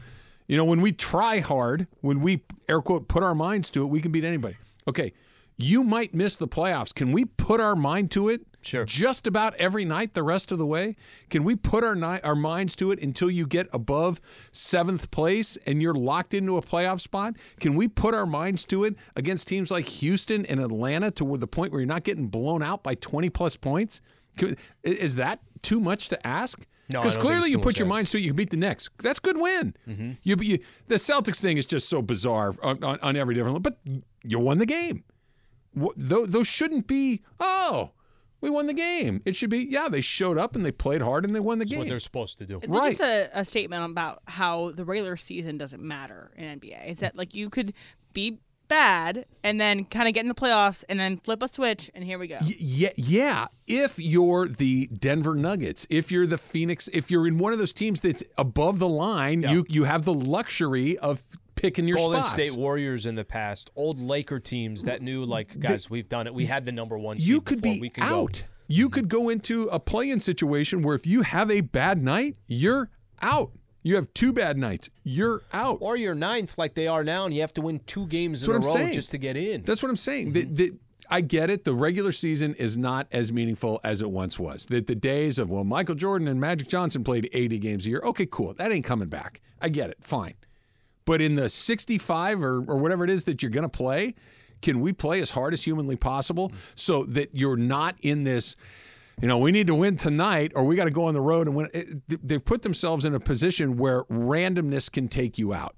[0.48, 3.88] you know, when we try hard, when we air quote put our minds to it,
[3.88, 4.56] we can beat anybody.
[4.88, 5.14] Okay,
[5.58, 6.94] you might miss the playoffs.
[6.94, 8.42] Can we put our mind to it?
[8.62, 8.84] Sure.
[8.84, 10.96] Just about every night the rest of the way?
[11.30, 14.20] Can we put our ni- our minds to it until you get above
[14.52, 17.36] seventh place and you're locked into a playoff spot?
[17.60, 21.46] Can we put our minds to it against teams like Houston and Atlanta to the
[21.48, 24.02] point where you're not getting blown out by 20 plus points?
[24.36, 26.66] Can- Is that too much to ask?
[26.92, 27.98] No, Because clearly you put your mind ask.
[27.98, 28.90] minds to it, you can beat the Knicks.
[29.02, 29.76] That's a good win.
[29.88, 30.12] Mm-hmm.
[30.24, 33.64] You, you, the Celtics thing is just so bizarre on, on, on every different.
[33.64, 33.78] But
[34.24, 35.04] you won the game.
[35.80, 37.22] Wh- tho- those shouldn't be.
[37.40, 37.92] Oh,
[38.42, 39.22] we won the game.
[39.26, 39.66] It should be.
[39.70, 41.70] Yeah, they showed up and they played hard and they won the game.
[41.70, 41.80] That's game.
[41.80, 42.58] what they're supposed to do.
[42.62, 42.90] It's Right.
[42.96, 46.88] just a, a statement about how the regular season doesn't matter in NBA.
[46.88, 47.74] Is that like you could
[48.14, 51.90] be bad and then kind of get in the playoffs and then flip a switch
[51.94, 52.38] and here we go.
[52.42, 53.48] Y- yeah, yeah.
[53.68, 57.74] If you're the Denver Nuggets, if you're the Phoenix, if you're in one of those
[57.74, 61.22] teams that's above the line, you you have the luxury of
[61.56, 62.34] picking your Golden spots.
[62.34, 66.34] State Warriors in the past, old Laker teams that knew like, guys, we've done it.
[66.34, 67.18] We had the number one.
[67.20, 67.76] you could before.
[67.76, 68.44] be we can out.
[68.44, 68.48] Go.
[68.68, 72.90] You could go into a play-in situation where if you have a bad night, you're
[73.22, 73.52] out.
[73.86, 75.78] You have two bad nights, you're out.
[75.80, 78.48] Or you're ninth like they are now, and you have to win two games That's
[78.48, 78.94] in a I'm row saying.
[78.94, 79.62] just to get in.
[79.62, 80.34] That's what I'm saying.
[80.34, 80.54] Mm-hmm.
[80.56, 81.66] The- the- I get it.
[81.66, 84.66] The regular season is not as meaningful as it once was.
[84.66, 88.02] The, the days of, well, Michael Jordan and Magic Johnson played 80 games a year.
[88.04, 88.56] Okay, cool.
[88.56, 89.40] That ain't coming back.
[89.62, 89.98] I get it.
[90.02, 90.34] Fine.
[91.06, 94.16] But in the 65 or, or whatever it is that you're going to play,
[94.64, 98.56] can we play as hard as humanly possible so that you're not in this,
[99.22, 101.48] you know, we need to win tonight or we got to go on the road
[101.48, 101.70] and win?
[101.74, 105.76] It- They've put themselves in a position where randomness can take you out.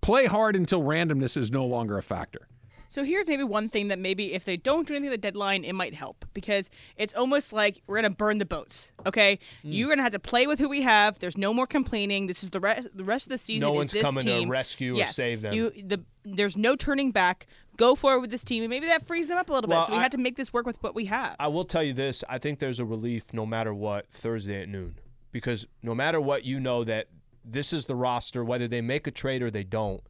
[0.00, 2.48] Play hard until randomness is no longer a factor.
[2.88, 5.64] So here's maybe one thing that maybe if they don't do anything at the deadline,
[5.64, 8.92] it might help because it's almost like we're gonna burn the boats.
[9.04, 9.72] Okay, Hmm.
[9.72, 11.18] you're gonna have to play with who we have.
[11.18, 12.28] There's no more complaining.
[12.28, 12.96] This is the rest.
[12.96, 14.48] The rest of the season No is one's this coming to team.
[14.48, 15.52] rescue or save them.
[15.52, 17.48] You the there's no turning back.
[17.76, 19.86] Go forward with this team, and maybe that frees them up a little Well, bit.
[19.86, 21.36] So we I- had to make this work with what we have.
[21.38, 24.68] I will tell you this: I think there's a relief no matter what Thursday at
[24.68, 24.98] noon,
[25.32, 27.08] because no matter what, you know that
[27.44, 28.44] this is the roster.
[28.44, 30.02] Whether they make a trade or they don't,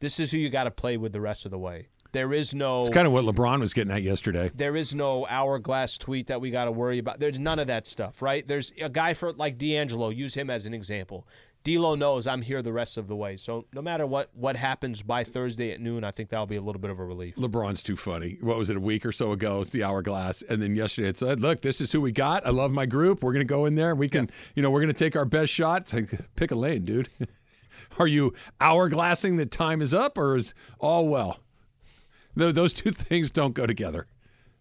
[0.00, 1.88] this is who you got to play with the rest of the way.
[2.12, 2.80] There is no.
[2.82, 4.50] It's kind of what LeBron was getting at yesterday.
[4.54, 7.18] there is no hourglass tweet that we got to worry about.
[7.18, 8.46] There's none of that stuff, right?
[8.46, 10.10] There's a guy for like D'Angelo.
[10.10, 11.26] Use him as an example.
[11.64, 13.38] D'Lo knows I'm here the rest of the way.
[13.38, 16.60] So no matter what what happens by Thursday at noon, I think that'll be a
[16.60, 17.36] little bit of a relief.
[17.36, 18.36] LeBron's too funny.
[18.42, 19.60] What was it, a week or so ago?
[19.62, 20.42] It's the hourglass.
[20.42, 22.46] And then yesterday it said, look, this is who we got.
[22.46, 23.22] I love my group.
[23.24, 25.24] We're going to go in there we can, you know, we're going to take our
[25.24, 25.82] best shot.
[25.82, 27.08] It's like, pick a lane, dude.
[27.98, 31.38] Are you hourglassing that time is up or is all well?
[32.36, 34.06] Tho- Those two things don't go together.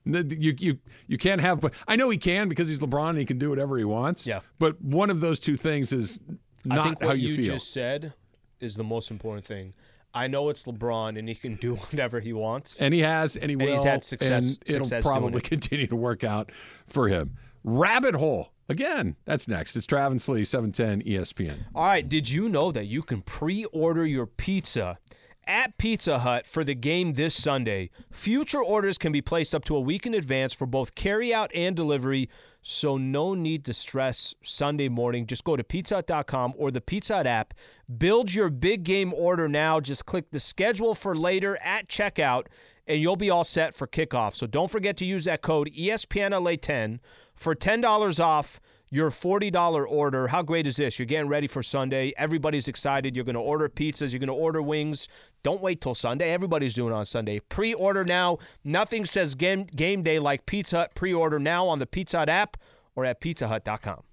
[0.06, 3.26] You, you, you can't have, but I know he can because he's LeBron and he
[3.26, 4.28] can do whatever he wants.
[4.28, 4.39] Yeah.
[4.60, 6.20] But one of those two things is
[6.69, 7.45] I not think what how you, feel.
[7.54, 8.13] just said
[8.60, 9.73] is the most important thing.
[10.13, 12.80] I know it's LeBron and he can do whatever he wants.
[12.80, 13.67] and he has, and he will.
[13.67, 15.43] he's had success- and it'll success probably it.
[15.43, 16.52] continue to work out
[16.88, 17.36] for him.
[17.63, 19.15] Rabbit hole again.
[19.26, 19.76] That's next.
[19.76, 21.56] It's Travis Lee, seven ten ESPN.
[21.73, 24.99] All right, did you know that you can pre-order your pizza
[25.47, 27.89] at Pizza Hut for the game this Sunday?
[28.12, 31.75] Future orders can be placed up to a week in advance for both carry-out and
[31.75, 32.29] delivery,
[32.62, 35.25] so no need to stress Sunday morning.
[35.25, 37.53] Just go to pizzahut.com or the Pizza Hut app.
[37.97, 39.79] Build your big game order now.
[39.79, 42.47] Just click the schedule for later at checkout
[42.88, 44.36] and you'll be all set for kickoff.
[44.36, 46.99] So don't forget to use that code E ESPNLA10
[47.36, 48.60] for $10 off
[48.93, 50.27] your $40 order.
[50.27, 50.99] How great is this?
[50.99, 52.13] You're getting ready for Sunday.
[52.15, 53.15] Everybody's excited.
[53.15, 55.08] You're going to order pizzas, you're going to order wings.
[55.41, 56.32] Don't wait till Sunday.
[56.32, 57.39] Everybody's doing it on Sunday.
[57.39, 58.38] Pre-order now.
[58.63, 60.91] Nothing says game, game day like Pizza Hut.
[60.93, 62.56] Pre-order now on the Pizza Hut app
[62.95, 64.03] or at pizzahut.com.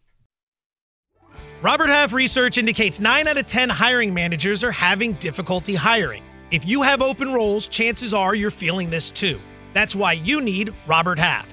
[1.60, 6.24] Robert Half research indicates 9 out of 10 hiring managers are having difficulty hiring.
[6.50, 9.38] If you have open roles, chances are you're feeling this too.
[9.74, 11.52] That's why you need Robert Half.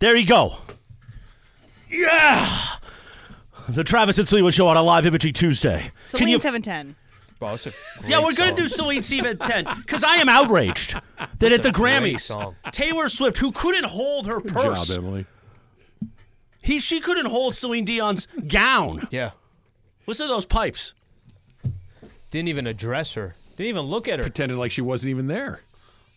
[0.00, 0.54] There you go.
[1.90, 2.48] Yeah.
[3.68, 5.90] The Travis and Sliwa Show on a live imagery Tuesday.
[6.04, 6.38] Celine you?
[6.40, 6.96] seven ten.
[7.38, 7.72] Bro, that's a
[8.06, 8.56] Yeah, we're gonna song.
[8.56, 10.98] do Celine Steve at ten because I am outraged
[11.38, 12.56] that at the Grammys, song.
[12.72, 15.26] Taylor Swift, who couldn't hold her Good purse, job, Emily.
[16.62, 19.06] he she couldn't hold Celine Dion's gown.
[19.10, 19.30] Yeah.
[20.06, 20.94] Listen to those pipes.
[22.30, 23.34] Didn't even address her.
[23.56, 24.22] Didn't even look at her.
[24.24, 25.60] Pretended like she wasn't even there.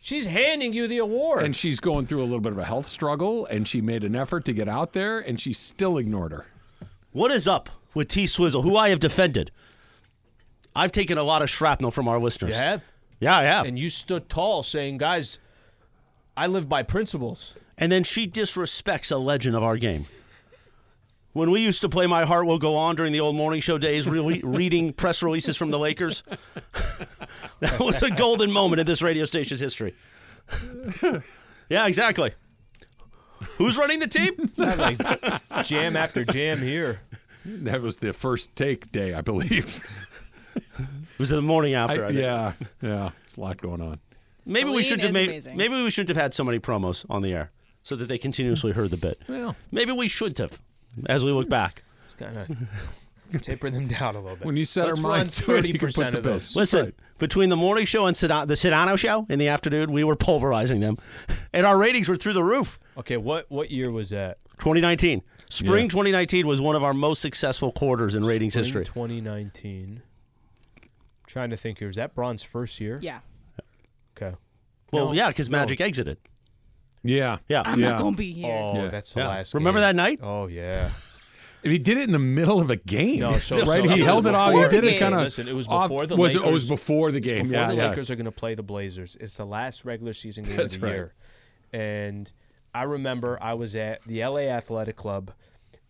[0.05, 1.43] She's handing you the award.
[1.43, 4.17] And she's going through a little bit of a health struggle, and she made an
[4.17, 6.45] effort to get out there, and she still ignored her.
[7.13, 9.49] What is up with T Swizzle, who I have defended?
[10.75, 12.49] I've taken a lot of shrapnel from our listeners.
[12.51, 12.83] you have?
[13.21, 13.65] Yeah, I have.
[13.65, 15.39] And you stood tall saying, guys,
[16.35, 17.55] I live by principles.
[17.77, 20.05] and then she disrespects a legend of our game.
[21.33, 23.77] When we used to play My Heart Will Go On during the old morning show
[23.79, 26.23] days, really reading press releases from the Lakers,
[27.59, 29.95] that was a golden moment in this radio station's history.
[31.69, 32.33] yeah, exactly.
[33.57, 34.49] Who's running the team?
[34.53, 37.01] Sounds like jam after jam here.
[37.45, 39.83] That was the first take day, I believe.
[40.55, 42.03] It was the morning after.
[42.03, 42.19] I- I think.
[42.19, 43.09] yeah, yeah.
[43.23, 43.99] There's a lot going on.
[44.45, 45.45] Maybe we should have made.
[45.55, 48.71] Maybe we shouldn't have had so many promos on the air, so that they continuously
[48.71, 49.19] heard the bit.
[49.27, 50.61] Well, Maybe we should have,
[51.07, 51.83] as we look back.
[52.05, 54.45] It's kind of taper them down a little bit.
[54.45, 56.53] When you set Let's our minds to it, you can put the of bills.
[56.53, 56.55] those.
[56.55, 60.15] Listen, between the morning show and Sedano, the Sedano show in the afternoon, we were
[60.15, 60.97] pulverizing them,
[61.53, 62.79] and our ratings were through the roof.
[62.97, 64.37] Okay, what what year was that?
[64.59, 68.85] 2019, spring 2019 was one of our most successful quarters in ratings Spring history.
[68.85, 70.01] 2019.
[70.03, 70.89] I'm
[71.25, 71.89] Trying to think here.
[71.89, 72.99] Is that Bron's first year?
[73.01, 73.19] Yeah.
[74.15, 74.35] Okay.
[74.91, 75.57] Well, No, yeah, because no.
[75.57, 76.17] Magic exited.
[77.03, 77.39] Yeah.
[77.49, 77.63] Yeah.
[77.65, 77.89] I'm Yeah.
[77.91, 78.51] not gonna be here.
[78.53, 78.87] Oh, Yeah.
[78.87, 79.27] that's the Yeah.
[79.27, 79.53] last.
[79.53, 79.87] Remember game.
[79.87, 80.19] that night?
[80.23, 80.89] Oh yeah.
[81.63, 83.19] And he did it in the middle of a game.
[83.21, 83.81] No, so right?
[83.81, 84.51] so he was held it off.
[84.51, 84.99] He before did the it game.
[84.99, 85.21] kind of.
[85.21, 86.43] Listen, it was before the was Lakers.
[86.43, 87.43] It, oh, it was before the game.
[87.43, 87.89] Before yeah, the yeah.
[87.89, 89.15] Lakers are going to play the Blazers.
[89.21, 90.93] It's the last regular season game That's of the right.
[90.93, 91.13] year,
[91.71, 92.29] and
[92.75, 95.31] I remember I was at the LA Athletic Club,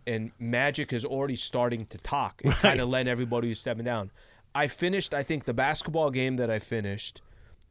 [0.06, 4.12] and Magic is already starting to talk and kind of letting everybody who's stepping down.
[4.54, 7.22] I finished, I think, the basketball game that I finished.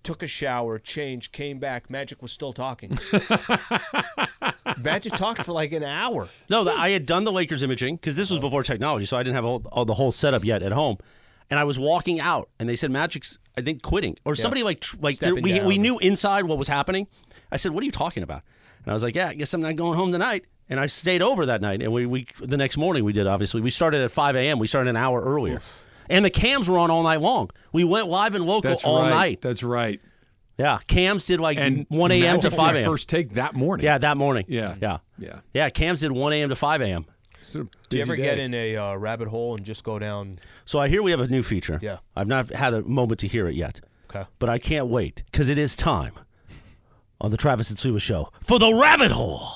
[0.03, 1.89] Took a shower, changed, came back.
[1.89, 2.91] Magic was still talking.
[4.83, 6.29] Magic talked for like an hour.
[6.49, 8.43] No, the, I had done the Lakers imaging because this was oh.
[8.43, 10.99] before technology, so I didn't have all, all the whole setup yet at home.
[11.51, 14.81] And I was walking out, and they said Magic's, I think, quitting or somebody like
[14.81, 17.07] tr- like there, we we knew inside what was happening.
[17.51, 18.43] I said, "What are you talking about?"
[18.85, 21.21] And I was like, "Yeah, I guess I'm not going home tonight." And I stayed
[21.21, 23.27] over that night, and we, we the next morning we did.
[23.27, 24.59] Obviously, we started at 5 a.m.
[24.59, 25.61] We started an hour earlier,
[26.13, 27.51] and the cams were on all night long.
[27.73, 29.11] We went live and local That's all right.
[29.11, 29.41] night.
[29.41, 30.01] That's right.
[30.59, 32.41] Yeah, cams did like And 1 a.m.
[32.41, 32.85] to 5 a.m.
[32.85, 33.85] First take that morning.
[33.85, 34.45] Yeah, that morning.
[34.49, 34.77] Yeah.
[34.81, 35.41] yeah, Yeah.
[35.55, 35.71] yeah.
[35.71, 36.51] Cams did 1 a.m.
[36.51, 37.07] to 5 a.m.
[37.41, 38.23] It's Do you ever day.
[38.23, 40.37] get in a uh, rabbit hole and just go down?
[40.65, 41.79] So I hear we have a new feature.
[41.83, 41.99] Yeah.
[42.15, 44.25] I've not had a moment to hear it yet, Okay.
[44.39, 46.13] but I can't wait because it is time
[47.21, 49.49] on the Travis and Suba show for the rabbit hole.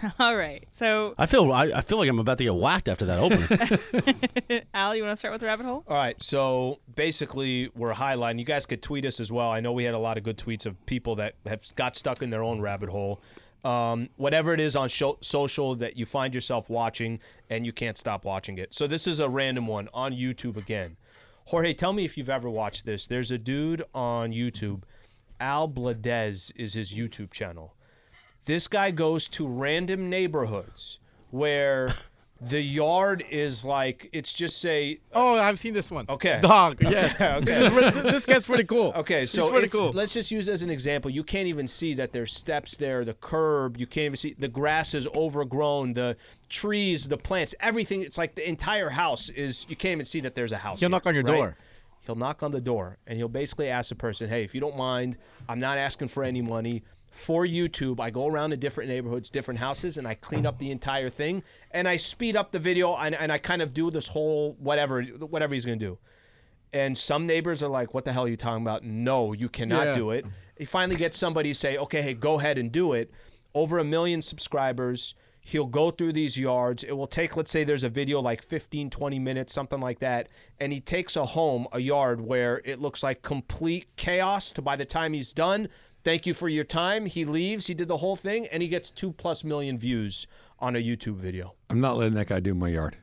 [0.18, 0.64] All right.
[0.70, 4.62] So, I feel I, I feel like I'm about to get whacked after that opening.
[4.74, 5.84] Al, you want to start with the rabbit hole?
[5.86, 8.38] All right, so basically we're highlighting.
[8.38, 9.50] You guys could tweet us as well.
[9.50, 12.22] I know we had a lot of good tweets of people that have got stuck
[12.22, 13.20] in their own rabbit hole.
[13.64, 17.18] Um, whatever it is on sho- social that you find yourself watching
[17.50, 18.72] and you can't stop watching it.
[18.72, 20.96] So this is a random one on YouTube again.
[21.46, 23.06] Jorge, tell me if you've ever watched this.
[23.06, 24.82] There's a dude on YouTube,
[25.40, 27.74] Al Bladez is his YouTube channel.
[28.48, 31.92] This guy goes to random neighborhoods where
[32.40, 36.06] the yard is like it's just say Oh, I've seen this one.
[36.08, 36.38] Okay.
[36.40, 36.78] Dog.
[36.80, 37.20] Yes.
[37.20, 37.44] okay.
[37.44, 38.94] This, is this guy's pretty cool.
[38.96, 39.90] Okay, so cool.
[39.90, 41.10] let's just use as an example.
[41.10, 43.76] You can't even see that there's steps there, the curb.
[43.76, 46.16] You can't even see the grass is overgrown, the
[46.48, 48.00] trees, the plants, everything.
[48.00, 49.66] It's like the entire house is.
[49.68, 50.80] You can't even see that there's a house.
[50.80, 51.36] He'll here, knock on your right?
[51.36, 51.56] door.
[52.06, 54.78] He'll knock on the door and he'll basically ask the person, "Hey, if you don't
[54.78, 55.18] mind,
[55.50, 59.60] I'm not asking for any money." For YouTube, I go around to different neighborhoods, different
[59.60, 61.42] houses, and I clean up the entire thing.
[61.70, 65.02] And I speed up the video, and, and I kind of do this whole whatever,
[65.02, 65.98] whatever he's gonna do.
[66.72, 68.84] And some neighbors are like, "What the hell are you talking about?
[68.84, 69.94] No, you cannot Yeah.
[69.94, 70.26] do it."
[70.58, 73.10] He finally gets somebody to say, "Okay, hey, go ahead and do it."
[73.54, 75.14] Over a million subscribers.
[75.40, 76.84] He'll go through these yards.
[76.84, 80.28] It will take, let's say there's a video like 15, 20 minutes, something like that.
[80.60, 84.76] And he takes a home, a yard where it looks like complete chaos to by
[84.76, 85.70] the time he's done.
[86.08, 87.04] Thank you for your time.
[87.04, 87.66] He leaves.
[87.66, 90.26] He did the whole thing and he gets two plus million views
[90.58, 91.52] on a YouTube video.
[91.68, 92.96] I'm not letting that guy do my yard.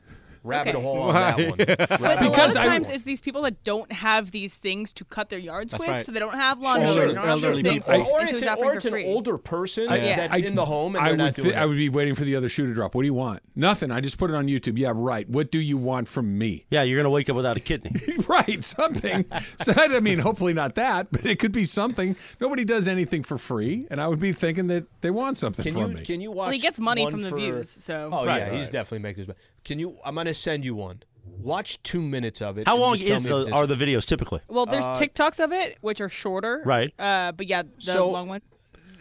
[0.45, 0.81] Rabbit Okay.
[0.83, 1.57] hole on that one.
[1.57, 4.93] But a lot Because of I- times, it's these people that don't have these things
[4.93, 6.05] to cut their yards That's with, right.
[6.05, 6.95] so they don't have lawn Sure.
[6.95, 8.01] mowers, they don't Elderly things, people.
[8.07, 10.27] or it's, an, or it's an older person Yeah.
[10.27, 11.57] that's in the home and I they're would, not doing thi- it.
[11.57, 12.95] I would be waiting for the other shoe to drop.
[12.95, 13.41] What do you want?
[13.55, 13.91] Nothing.
[13.91, 14.77] I just put it on YouTube.
[14.77, 15.27] Yeah, right.
[15.29, 16.65] What do you want from me?
[16.71, 17.91] yeah, you're gonna wake up without a kidney.
[18.27, 19.25] right, something.
[19.61, 22.15] so I mean, hopefully not that, but it could be something.
[22.39, 25.73] Nobody does anything for free, and I would be thinking that they want something Can
[25.73, 26.03] from you me.
[26.03, 26.45] can you watch?
[26.45, 29.25] Well, he gets money from the for- views, so- Oh Right, yeah, he's definitely making
[29.25, 29.35] this.
[29.65, 29.97] Can you?
[30.05, 31.01] I'm gonna send you one.
[31.41, 32.67] Watch two minutes of it.
[32.67, 34.39] How and long just tell is me if the, it's- are the videos typically?
[34.47, 36.61] Well, there's Uh, TikToks of it, which are shorter.
[36.63, 36.93] Right.
[36.97, 38.41] Uh, but yeah, the So- long one.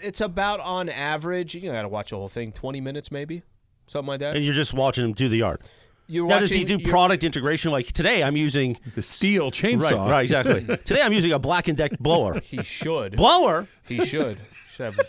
[0.03, 1.55] It's about on average.
[1.55, 2.53] You gotta watch the whole thing.
[2.53, 3.43] 20 minutes maybe,
[3.87, 4.37] something like that.
[4.37, 5.61] And you're just watching him do the yard.
[6.07, 7.71] You're now, does he do you're- product integration?
[7.73, 9.83] Like today, I'm using the Stihl chainsaw.
[9.93, 10.65] Right, right, exactly.
[10.85, 12.41] today, I'm using a Black and Deck blower.
[12.41, 13.17] He should.
[13.17, 13.67] blower.
[13.89, 14.37] He should.
[14.75, 15.01] should have-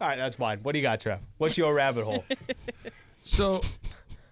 [0.00, 0.58] All right, that's fine.
[0.60, 1.20] What do you got, Trev?
[1.38, 2.24] What's your rabbit hole?
[3.28, 3.60] So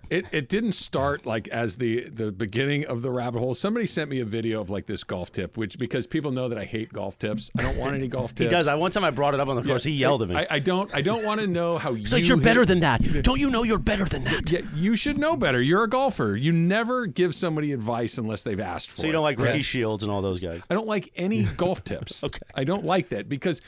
[0.08, 3.54] it, it didn't start like as the the beginning of the rabbit hole.
[3.54, 6.58] Somebody sent me a video of like this golf tip, which because people know that
[6.58, 7.50] I hate golf tips.
[7.58, 8.38] I don't want any golf tips.
[8.38, 8.52] He tips.
[8.52, 8.68] does.
[8.68, 9.82] I one time I brought it up on the course.
[9.82, 10.36] He yelled at me.
[10.36, 12.80] I, I don't I don't want to know how He's you like, "You're better than
[12.80, 13.02] that.
[13.24, 15.60] Don't you know you're better than that?" Yeah, you should know better.
[15.60, 16.36] You're a golfer.
[16.36, 19.00] You never give somebody advice unless they've asked for it.
[19.00, 20.62] So you don't like Ricky Shiels and all those guys?
[20.70, 22.22] I don't like any golf tips.
[22.22, 22.38] Okay.
[22.54, 23.60] I don't like that because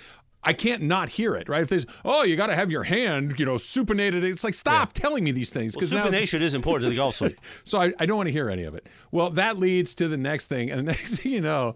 [0.42, 1.62] I can't not hear it, right?
[1.62, 4.22] If there's, oh, you got to have your hand, you know, supinated.
[4.22, 5.74] It's like, stop telling me these things.
[5.74, 7.34] because it's- supination is important to the golf swing.
[7.64, 8.86] so I, I don't want to hear any of it.
[9.10, 10.70] Well, that leads to the next thing.
[10.70, 11.74] And the next thing you know,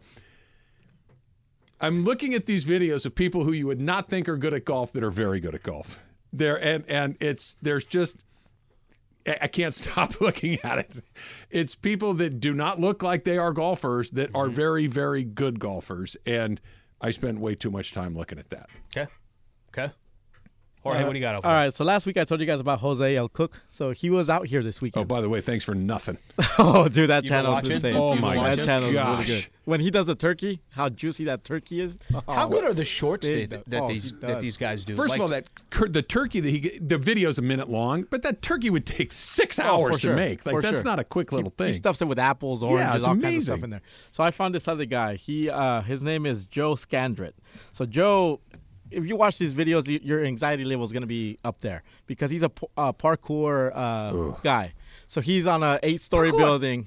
[1.81, 4.65] I'm looking at these videos of people who you would not think are good at
[4.65, 5.99] golf that are very good at golf.
[6.33, 8.19] There and and it's there's just
[9.27, 11.01] I I can't stop looking at it.
[11.51, 14.55] It's people that do not look like they are golfers that are mm-hmm.
[14.55, 16.61] very very good golfers and
[17.01, 18.71] I spent way too much time looking at that.
[18.97, 19.11] Okay.
[20.83, 21.35] Jorge, what do you got?
[21.37, 23.61] Over All right, so last week I told you guys about Jose El Cook.
[23.69, 25.03] So he was out here this weekend.
[25.03, 26.17] Oh, by the way, thanks for nothing.
[26.59, 27.97] Oh, dude, that channel is insane.
[27.97, 29.47] Oh, my god, that channel is really good.
[29.65, 31.97] When he does the turkey, how juicy that turkey is.
[32.13, 32.49] How Oh.
[32.49, 34.95] good are the shorts They- that, that oh, these that these guys do?
[34.95, 37.69] First Like, of all, that cur- the turkey that he get- the video's a minute
[37.71, 40.11] long, but that turkey would take six hours for sure.
[40.13, 40.45] to make.
[40.45, 40.85] Like For that's sure.
[40.85, 41.67] not a quick little he, thing.
[41.69, 43.83] He stuffs it with apples, oranges, it's all kinds of stuff in there.
[44.13, 45.15] So I found this other guy.
[45.15, 47.35] He uh, his name is Joe Scandrett.
[47.73, 48.41] So Joe,
[48.91, 51.83] if you watch these videos, y- your anxiety level is going to be up there
[52.07, 54.73] because he's a, uh, parkour uh, guy.
[55.07, 56.87] So he's on a eight-story building.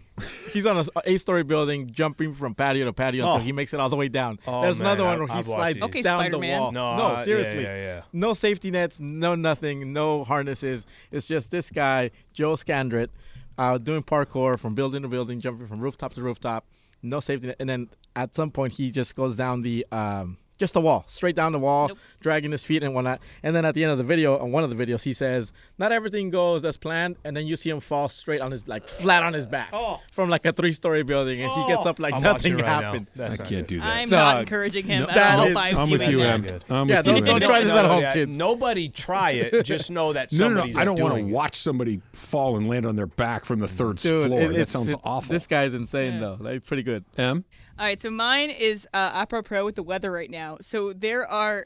[0.52, 3.44] He's on a s- eight-story building, jumping from patio to patio until Oh.
[3.44, 4.40] he makes it all the way down.
[4.48, 5.84] Oh, There's another one where I- he I've slides these.
[5.84, 6.72] Okay, down the wall.
[6.72, 8.02] No, no, uh, yeah, seriously, yeah, yeah.
[8.14, 10.86] no safety nets, no nothing, no harnesses.
[11.12, 13.10] It's just this guy, Joe Scandrett,
[13.58, 16.66] uh, doing parkour from building to building, jumping from rooftop to rooftop,
[17.02, 17.58] no safety net.
[17.60, 19.86] And then at some point, he just goes down the.
[19.92, 23.22] Um, just the wall, straight down the wall, dragging his feet and whatnot.
[23.42, 25.52] And then at the end of the video, on one of the videos, he says,
[25.78, 28.88] "Not everything goes as planned." And then you see him fall straight on his like
[28.88, 30.00] flat on his back oh.
[30.12, 31.68] from like a three-story building, and he oh.
[31.68, 33.08] gets up like I'm nothing right happened.
[33.16, 33.68] That's I not can't good.
[33.68, 33.86] do that.
[33.86, 34.20] I'm Dog.
[34.20, 36.46] not encouraging him No, at that all is- by I'm with you, that.
[36.46, 36.62] Em.
[36.70, 38.38] I'm Yeah, with don't- you, don't try this at home, yeah, kids.
[38.38, 39.64] Nobody try it.
[39.74, 40.82] Just know that No, no, somebody's no.
[40.82, 43.98] I don't want to watch somebody fall and land on their back from the third
[43.98, 44.42] Dude, floor.
[44.42, 45.32] it- that sounds awful.
[45.32, 46.38] This guy's insane though.
[46.40, 47.04] Like pretty good.
[47.18, 47.44] M.
[47.80, 50.58] All right, so mine is uh, apropos with the weather right now.
[50.62, 51.66] So there are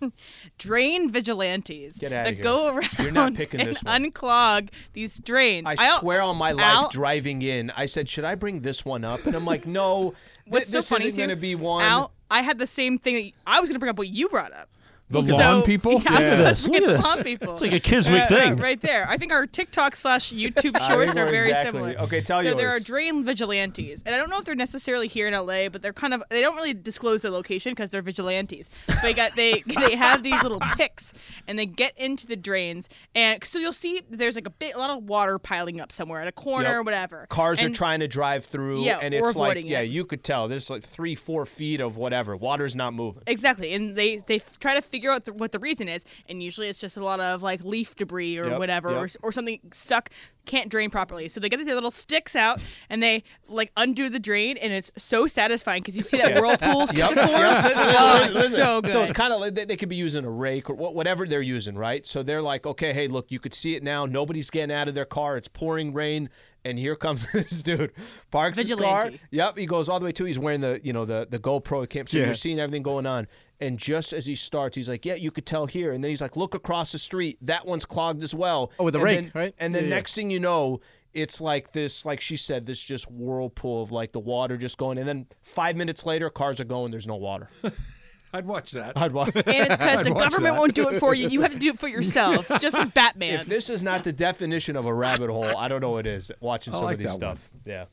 [0.58, 4.10] drain vigilantes that go around You're not picking and this one.
[4.10, 5.66] unclog these drains.
[5.66, 8.84] I I'll- swear on my life, Al- driving in, I said, "Should I bring this
[8.84, 11.54] one up?" And I'm like, "No, th- What's this so funny isn't going to be
[11.54, 13.16] one." Al, I had the same thing.
[13.16, 14.68] That I was going to bring up what you brought up.
[15.12, 15.92] The So- lawn people.
[16.02, 16.66] Yeah, Look at this.
[16.68, 17.04] Look Look at this.
[17.04, 17.52] lawn people.
[17.52, 18.56] It's like a Kismic Uh, uh, thing.
[18.56, 19.06] right there.
[19.08, 21.98] I think our TikTok slash YouTube shorts are very exactly- similar.
[22.04, 22.50] okay, tell you.
[22.50, 22.84] So there are yours.
[22.84, 26.14] drain vigilantes, and I don't know if they're necessarily here in LA, but they're kind
[26.14, 28.70] of they don't really disclose their location because they're vigilantes.
[28.86, 31.12] But they got they they have these little picks,
[31.46, 34.78] and they get into the drains, and so you'll see there's like a bit a
[34.78, 36.76] lot of water piling up somewhere at a corner Yep.
[36.76, 37.26] or whatever.
[37.28, 40.48] Cars are trying to drive through, Yeah, and it's like, avoiding yeah, you could tell
[40.48, 42.36] there's like three, four feet of whatever.
[42.36, 43.22] Water's not moving.
[43.26, 46.40] Exactly, and they they f- try to figure out the, what the reason is, and
[46.42, 49.04] usually it's just a lot of like leaf debris or Yep, whatever, or, yep.
[49.04, 50.10] s- or something stuck
[50.44, 51.28] can't drain properly.
[51.28, 54.92] So they get their little sticks out and they like undo the drain, and it's
[54.96, 57.10] so satisfying because you see that whirlpool Yep.
[57.12, 57.28] form.
[57.30, 57.72] yep.
[57.98, 58.90] Oh, it's so good.
[58.92, 61.40] So it's kind of like they, they could be using a rake or whatever they're
[61.42, 62.06] using, right?
[62.06, 64.04] So they're like, okay, hey, look, you could see it now.
[64.06, 65.36] Nobody's getting out of their car.
[65.36, 66.28] It's pouring rain,
[66.64, 67.92] and here comes this dude,
[68.32, 69.10] parks his car.
[69.30, 70.24] Yep, he goes all the way to.
[70.24, 72.24] He's wearing the you know the the GoPro cam, so Yeah.
[72.26, 73.28] you're seeing everything going on.
[73.62, 76.20] And just as he starts, he's like, "Yeah, you could tell here." And then he's
[76.20, 77.38] like, "Look across the street.
[77.42, 79.54] That one's clogged as well." Oh, with the And rake, then- right?
[79.58, 79.94] And then Yeah, yeah.
[79.96, 80.80] next thing you know,
[81.14, 84.98] it's like this, like she said, this just whirlpool of like the water just going.
[84.98, 86.90] And then five minutes later, cars are going.
[86.90, 87.48] There's no water.
[88.34, 88.96] I'd watch that.
[88.96, 89.32] I'd watch.
[89.36, 90.58] and it's because the government that.
[90.58, 91.28] won't do it for you.
[91.28, 93.34] You have to do it for yourself, just like Batman.
[93.40, 96.32] If this is not the definition of a rabbit hole, I don't know what is.
[96.40, 97.50] Watching I some like of these that stuff.
[97.66, 97.84] Yeah.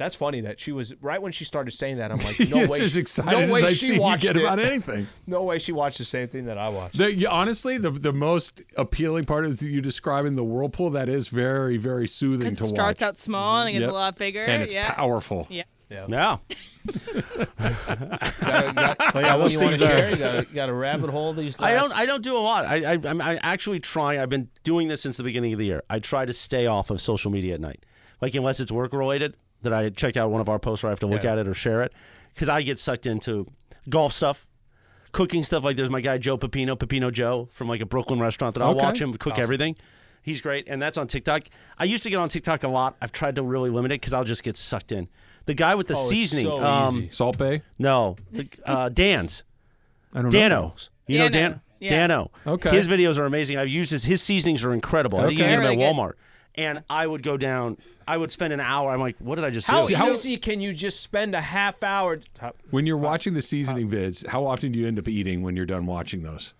[0.00, 2.10] That's funny that she was right when she started saying that.
[2.10, 2.80] I'm like, He's no way.
[2.80, 4.42] as excited no way as I've she seen you watched get it.
[4.42, 5.06] about anything.
[5.26, 6.96] No way she watched the same thing that I watched.
[6.96, 11.28] The, you- honestly, the the most appealing part of you describing the whirlpool that is
[11.28, 13.90] very very soothing it to starts out small and it gets Yep.
[13.90, 14.44] a lot bigger.
[14.44, 14.90] and it's yeah.
[14.94, 15.46] powerful.
[15.50, 15.64] Yeah.
[15.90, 16.06] Yeah.
[16.08, 16.40] Got,
[17.58, 20.10] got, So yeah, got one those you want to are- share?
[20.10, 21.96] You got, a, got a rabbit hole these I don't.
[21.98, 22.64] I don't do a lot.
[22.64, 24.18] I, I, I'm I actually trying.
[24.20, 25.82] I've been doing this since the beginning of the year.
[25.90, 27.84] I try to stay off of social media at night,
[28.20, 29.36] like unless it's work related.
[29.62, 31.32] That I check out one of our posts where I have to look Yeah.
[31.32, 31.92] at it or share it,
[32.34, 33.46] because I get sucked into
[33.88, 34.46] golf stuff,
[35.12, 35.64] cooking stuff.
[35.64, 38.70] Like there's my guy Joe Pepino, Pepino Joe from like a Brooklyn restaurant that I'll
[38.70, 38.80] Okay.
[38.84, 39.76] watch him cook everything.
[40.22, 41.44] He's great, and that's on TikTok.
[41.78, 42.96] I used to get on TikTok a lot.
[43.00, 45.08] I've tried to really limit it because I'll just get sucked in.
[45.46, 47.08] The guy with the Oh, it's seasoning, so um, easy.
[47.08, 47.62] Salt Bae.
[47.78, 49.44] no, the, uh, Dan's.
[50.14, 50.30] I don't know.
[50.30, 50.90] Dano's.
[51.06, 51.60] You know Dano, Dan?
[51.80, 51.88] yeah.
[51.88, 52.30] Dano.
[52.46, 52.70] Okay.
[52.70, 53.56] His videos are amazing.
[53.56, 55.18] I've used his his seasonings are incredible.
[55.20, 56.14] I think you can get them Really at good.
[56.60, 56.70] Walmart.
[56.70, 57.78] And I would go down.
[58.06, 58.90] I would spend an hour.
[58.92, 59.94] I'm like, what did I just How do?
[59.94, 62.18] How easy can you just spend a half hour?
[62.70, 65.66] When you're watching the seasoning vids, how often do you end up eating when you're
[65.66, 66.54] done watching those?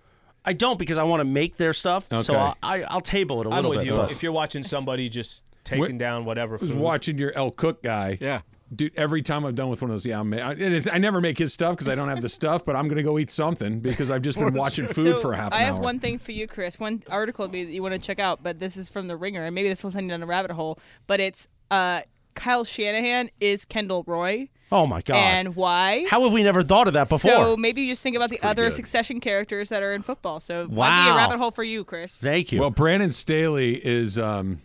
[0.45, 2.09] I don't because I want to make their stuff.
[2.11, 2.35] So Okay.
[2.37, 3.87] I, I, I'll table it a little I'm with bit.
[3.89, 3.97] you.
[3.97, 7.51] but- If you're watching somebody just taking Wh- down whatever I was watching your El
[7.51, 8.17] Cook guy.
[8.21, 8.41] Yeah.
[8.73, 10.99] Dude, every time I'm done with one of those, yeah, I'm, I, and it's, I
[10.99, 13.33] never make his stuff because I don't have the stuff, but I'm gonna go eat
[13.33, 15.59] something because I've just been watching food So, for half an hour.
[15.61, 15.83] I have hour.
[15.83, 16.79] one thing for you, Chris.
[16.79, 19.55] One article that you want to check out, but this is from the Ringer, and
[19.55, 20.79] maybe this will send you down a rabbit hole.
[21.09, 22.03] But it's uh,
[22.35, 25.17] Kyle Shanahan is Kendall Roy, Oh my God.
[25.17, 26.07] and why?
[26.09, 27.29] How have we never thought of that before?
[27.33, 28.75] So maybe you just think about the other good.
[28.75, 30.39] Succession characters that are in football.
[30.39, 31.13] So might be Wow.
[31.15, 32.19] a rabbit hole for you, Chris.
[32.19, 32.61] Thank you.
[32.61, 34.17] Well, Brandon Staley is.
[34.17, 34.61] Um,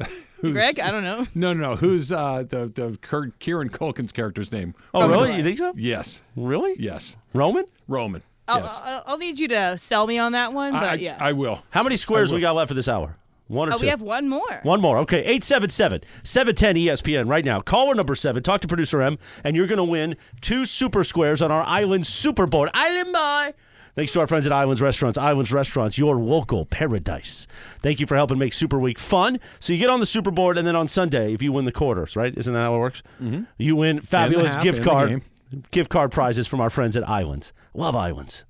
[0.42, 1.26] who's- Greg, I don't know.
[1.34, 1.76] No, no, no.
[1.76, 4.74] Who's uh, the the Kurt, Kieran Culkin's character's name?
[4.92, 5.34] oh, really?
[5.36, 5.72] You think so?
[5.76, 6.74] Yes, Really?
[6.78, 7.16] yes.
[7.32, 7.64] Roman?
[7.88, 8.22] Roman.
[8.48, 8.82] I'll, yes.
[8.84, 11.16] I'll, I'll need you to sell me on that one, but I, yeah.
[11.18, 11.62] I will.
[11.70, 13.16] How many squares I we got left for this hour?
[13.48, 13.84] One or oh, two?
[13.84, 14.60] we have one more.
[14.62, 14.98] One more.
[14.98, 15.18] Okay.
[15.18, 17.60] 877 710 ESPN right now.
[17.60, 18.42] Caller number seven.
[18.42, 22.04] Talk to producer M, and you're going to win two super squares on our Island
[22.04, 22.68] Superboard.
[22.72, 23.54] Island Boy.
[23.94, 25.18] Thanks to our friends at Islands Restaurants.
[25.18, 27.46] Islands Restaurants, your local paradise.
[27.80, 29.38] Thank you for helping make Super Week fun.
[29.60, 31.72] So you get on the Super Board, and then on Sunday, if you win the
[31.72, 32.34] quarters, right?
[32.34, 33.02] Isn't that how it works?
[33.20, 33.42] Mm-hmm.
[33.58, 35.22] You win fabulous half, gift card,
[35.70, 37.52] gift card prizes from our friends at Islands.
[37.74, 38.46] Love Islands.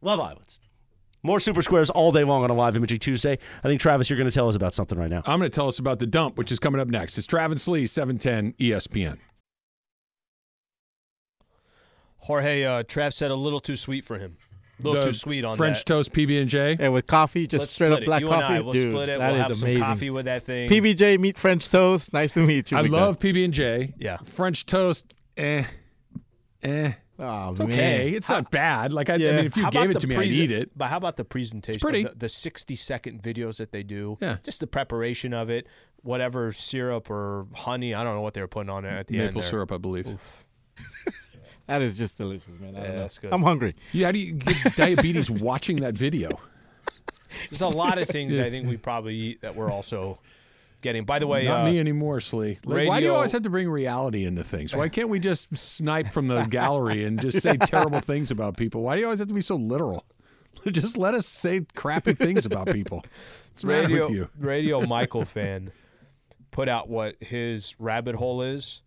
[0.00, 0.60] Love Islands.
[1.22, 3.32] More Super Squares all day long on a live imaging Tuesday.
[3.32, 5.22] I think Travis, you're going to tell us about something right now.
[5.26, 7.18] I'm going to tell us about the dump, which is coming up next.
[7.18, 9.18] It's Travis Lee, E 710 ESPN.
[12.18, 14.36] Jorge, uh, Trav said a little too sweet for him.
[14.78, 15.86] A little too sweet on French that.
[15.86, 16.76] toast PB and J.
[16.78, 18.06] And with coffee, just Let's straight split up it.
[18.06, 19.18] black you coffee, and I, we'll dude, split it.
[19.18, 19.82] that we'll is have amazing.
[19.82, 20.68] some coffee with that thing.
[20.68, 22.12] PBJ meet French toast.
[22.12, 22.78] Nice to meet you.
[22.78, 23.94] I love PB and J.
[23.98, 24.18] Yeah.
[24.24, 25.14] French toast.
[25.36, 25.64] Eh,
[26.62, 26.92] eh.
[27.18, 28.10] Oh, It's okay.
[28.10, 28.92] It's not bad.
[28.92, 29.36] Like I, I Yeah.
[29.36, 30.70] mean, if you How gave about it the to me, I'd presen- eat it.
[30.76, 31.80] But how about the presentation?
[31.80, 32.04] pretty.
[32.04, 34.18] of The, the 60 second videos that they do.
[34.20, 34.36] Yeah.
[34.44, 35.66] Just the preparation of it,
[36.02, 37.94] whatever syrup or honey.
[37.94, 39.28] I don't know what they were putting on it at the end.
[39.28, 39.50] Maple there.
[39.50, 40.06] syrup, I believe.
[41.66, 42.76] That is just delicious, man.
[42.76, 43.00] I Yeah, don't know.
[43.02, 43.32] that's good.
[43.32, 43.74] I'm hungry.
[43.92, 46.38] Yeah, how do you get diabetes watching that video?
[47.50, 50.18] There's a lot of things I think we probably eat that we're also
[50.80, 51.04] getting.
[51.04, 52.58] By the way, Not uh, me anymore, Slee.
[52.64, 54.74] Like, why do you always have to bring reality into things?
[54.74, 58.82] Why can't we just snipe from the gallery and just say terrible things about people?
[58.82, 60.04] Why do you always have to be so literal?
[60.70, 63.04] Just let us say crappy things about people.
[63.50, 64.28] What's the radio, with you?
[64.38, 65.70] radio Michael fan
[66.50, 68.82] put out what his rabbit hole is.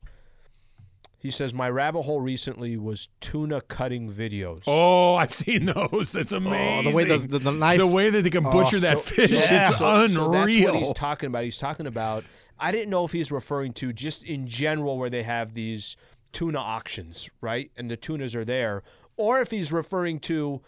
[1.21, 4.61] He says, My rabbit hole recently was tuna cutting videos.
[4.65, 6.15] Oh, I've seen those.
[6.15, 6.87] It's amazing.
[6.87, 7.77] Oh, the way the, the, the knife.
[7.77, 9.67] The way that they can oh, butcher that fish, Yeah.
[9.67, 10.09] it's So- unreal.
[10.13, 11.43] So that's what he's talking about.
[11.43, 12.23] He's talking about.
[12.57, 15.95] I didn't know if he's referring to just in general where they have these
[16.31, 17.71] tuna auctions, right?
[17.77, 18.83] And the tunas are there,
[19.17, 20.61] or if he's referring to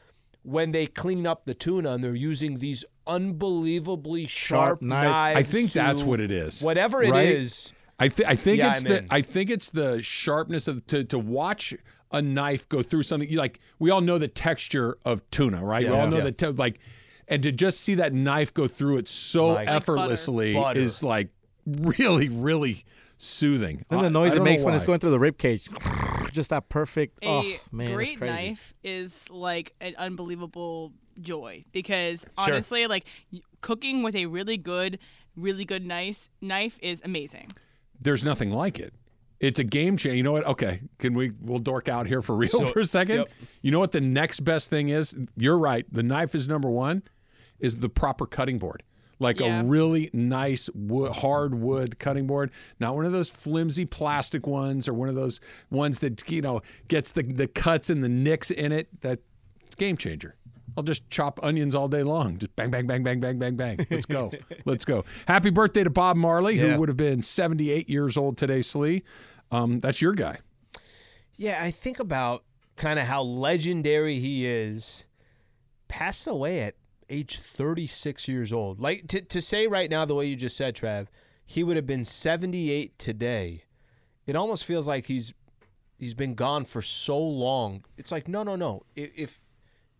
[0.43, 5.11] when they clean up the tuna and they're using these unbelievably sharp, Sharp knives.
[5.11, 5.37] knives.
[5.39, 6.61] I think that's what it is.
[6.61, 7.73] Whatever it is.
[8.01, 8.11] Right?
[8.11, 9.07] I, th- I think Yeah, it's I'm the in.
[9.09, 11.73] I think it's the sharpness of to to watch
[12.11, 15.85] a knife go through something you- like we all know the texture of tuna, right?
[15.87, 16.23] we all know Yeah.
[16.23, 16.79] the te- like,
[17.27, 19.77] and to just see that knife go through it so Like- Like butter.
[19.77, 20.79] effortlessly Butter.
[20.79, 21.29] is like
[21.65, 22.83] really really
[23.17, 23.85] soothing.
[23.91, 25.69] And the noise I it don't makes when it's going through the rib cage.
[26.31, 27.19] Just that perfect.
[27.23, 28.33] A oh man, it's great crazy.
[28.33, 33.05] knife is like an unbelievable joy because honestly, like
[33.59, 34.97] cooking with a really good,
[35.35, 37.47] really good nice knife is amazing.
[38.01, 38.93] There's nothing like it.
[39.39, 40.15] It's a game changer.
[40.15, 40.45] You know what?
[40.45, 43.15] Okay, can we we'll dork out here for real So- for a second?
[43.17, 43.29] yep.
[43.61, 45.17] You know what the next best thing is?
[45.35, 45.85] You're right.
[45.91, 47.03] The knife is number one.
[47.59, 48.83] Is the proper cutting board.
[49.19, 49.61] Like Yeah.
[49.61, 54.87] a really nice wood, hard wood cutting board, not one of those flimsy plastic ones
[54.87, 55.39] or one of those
[55.69, 58.87] ones that you know gets the the cuts and the nicks in it.
[59.01, 59.19] That
[59.77, 60.35] game changer.
[60.77, 62.37] I'll just chop onions all day long.
[62.37, 63.85] Just bang, bang, bang, bang, bang, bang, bang.
[63.89, 64.31] Let's go.
[64.65, 65.03] Let's go.
[65.27, 66.73] Happy birthday to Bob Marley, Yeah.
[66.73, 69.03] who would have been 78 years old today, Slee.
[69.51, 70.37] Um, that's your guy.
[71.37, 72.43] Yeah, I think about
[72.77, 75.05] kind of how legendary he is.
[75.87, 76.75] Passed away at
[77.09, 78.79] age 36 years old.
[78.79, 81.07] Like to, to say right now, the way you just said, Trav,
[81.45, 83.63] he would have been 78 today.
[84.25, 85.33] It almost feels like he's
[85.97, 87.83] he's been gone for so long.
[87.97, 88.83] It's like no, no, no.
[88.95, 89.41] If, if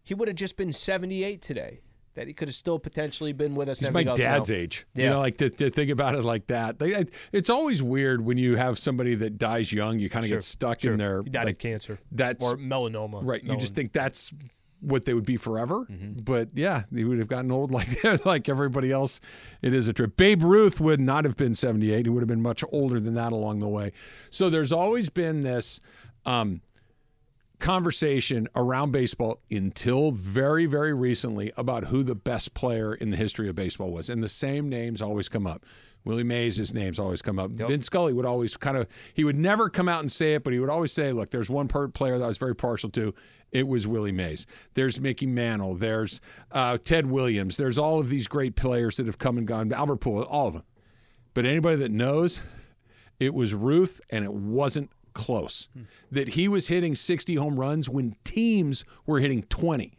[0.04, 1.82] he would have just been 78 today,
[2.16, 3.80] that he could have still potentially been with us.
[3.80, 4.56] He's my dad's now.
[4.56, 4.86] age.
[4.96, 5.04] Yeah.
[5.06, 6.80] You know, like to, to think about it like that.
[6.80, 10.00] They, it's always weird when you have somebody that dies young.
[10.00, 10.94] You kind of Sure, get stuck sure.
[10.94, 13.22] in their He died like, of cancer That's or melanoma.
[13.24, 13.44] right.
[13.44, 14.34] You just think that's
[14.82, 15.86] what they would be forever.
[15.86, 16.24] Mm-hmm.
[16.24, 19.22] But yeah, they would have gotten old like like everybody else.
[19.62, 20.18] It is a trip.
[20.18, 22.06] Babe Ruth would not have been 78.
[22.06, 23.92] He would have been much older than that along the way.
[24.32, 25.80] So there's always been this
[26.26, 26.62] um,
[27.62, 33.48] conversation around baseball until very, very recently about who the best player in the history
[33.48, 34.10] of baseball was.
[34.10, 35.66] And the same names always come up.
[36.04, 37.52] Willie Mays' his names always come up.
[37.52, 40.52] Vin Scully would always kind of, he would never come out and say it, but
[40.52, 43.14] he would always say, look, there's one per- player that I was very partial to.
[43.52, 44.48] It was Willie Mays.
[44.74, 45.76] There's Mickey Mantle.
[45.76, 46.20] There's
[46.52, 47.58] uh, Ted Williams.
[47.58, 49.72] There's all of these great players that have come and gone.
[49.72, 50.64] Albert Poole, all of them.
[51.36, 52.42] But anybody that knows,
[53.22, 55.70] It was Ruth, and it wasn't close.
[55.74, 55.84] Hmm.
[56.12, 59.98] That he was hitting 60 home runs when teams were hitting 20.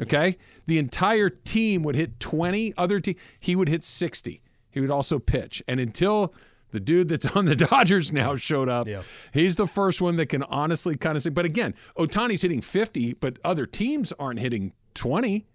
[0.00, 0.36] Okay?
[0.66, 4.42] The entire team would hit 20, other team he would hit 60.
[4.70, 5.62] He would also pitch.
[5.68, 6.34] And until
[6.70, 8.86] the dude that's on the Dodgers now showed up,
[9.32, 13.14] he's the first one that can honestly kind of say, but again, Ohtani's hitting 50,
[13.14, 15.46] but other teams aren't hitting 20.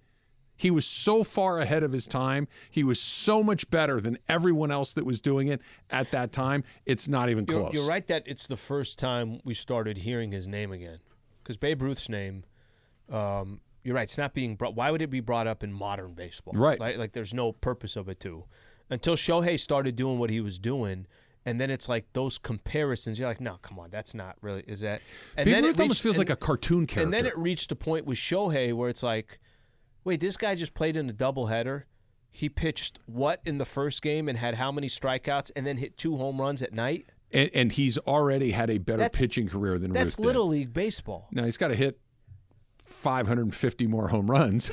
[0.60, 2.50] He was so far ahead of his time.
[2.70, 6.66] He was so much better than everyone else that was doing it at that time.
[6.86, 7.74] It's not even You're, close.
[7.74, 11.00] you're right that it's the first time we started hearing his name again.
[11.42, 12.44] Because Babe Ruth's name,
[13.10, 14.76] um, you're right, it's not being brought.
[14.76, 16.54] Why would it be brought up in modern baseball?
[16.54, 16.78] Right.
[16.78, 18.44] Like, like there's no purpose of it to.
[18.90, 21.08] Until Shohei started doing what he was doing.
[21.46, 23.18] And then it's like those comparisons.
[23.18, 24.66] You're like, no, come on, that's not really.
[24.68, 25.02] Is that?
[25.38, 27.04] And Babe then it Ruth almost feels and- like a cartoon character.
[27.04, 29.40] And then it reached a point with Shohei where it's like,
[30.10, 31.84] wait, this guy just played in a doubleheader.
[32.32, 35.98] He pitched what in the first game and had how many strikeouts and then hit
[35.98, 37.06] two home runs at night?
[37.32, 40.26] and, and he's already had a better That's- pitching career than That's Ruth did.
[40.26, 41.28] little league baseball.
[41.32, 42.00] Now he's got to hit
[42.86, 44.72] 550 more home runs.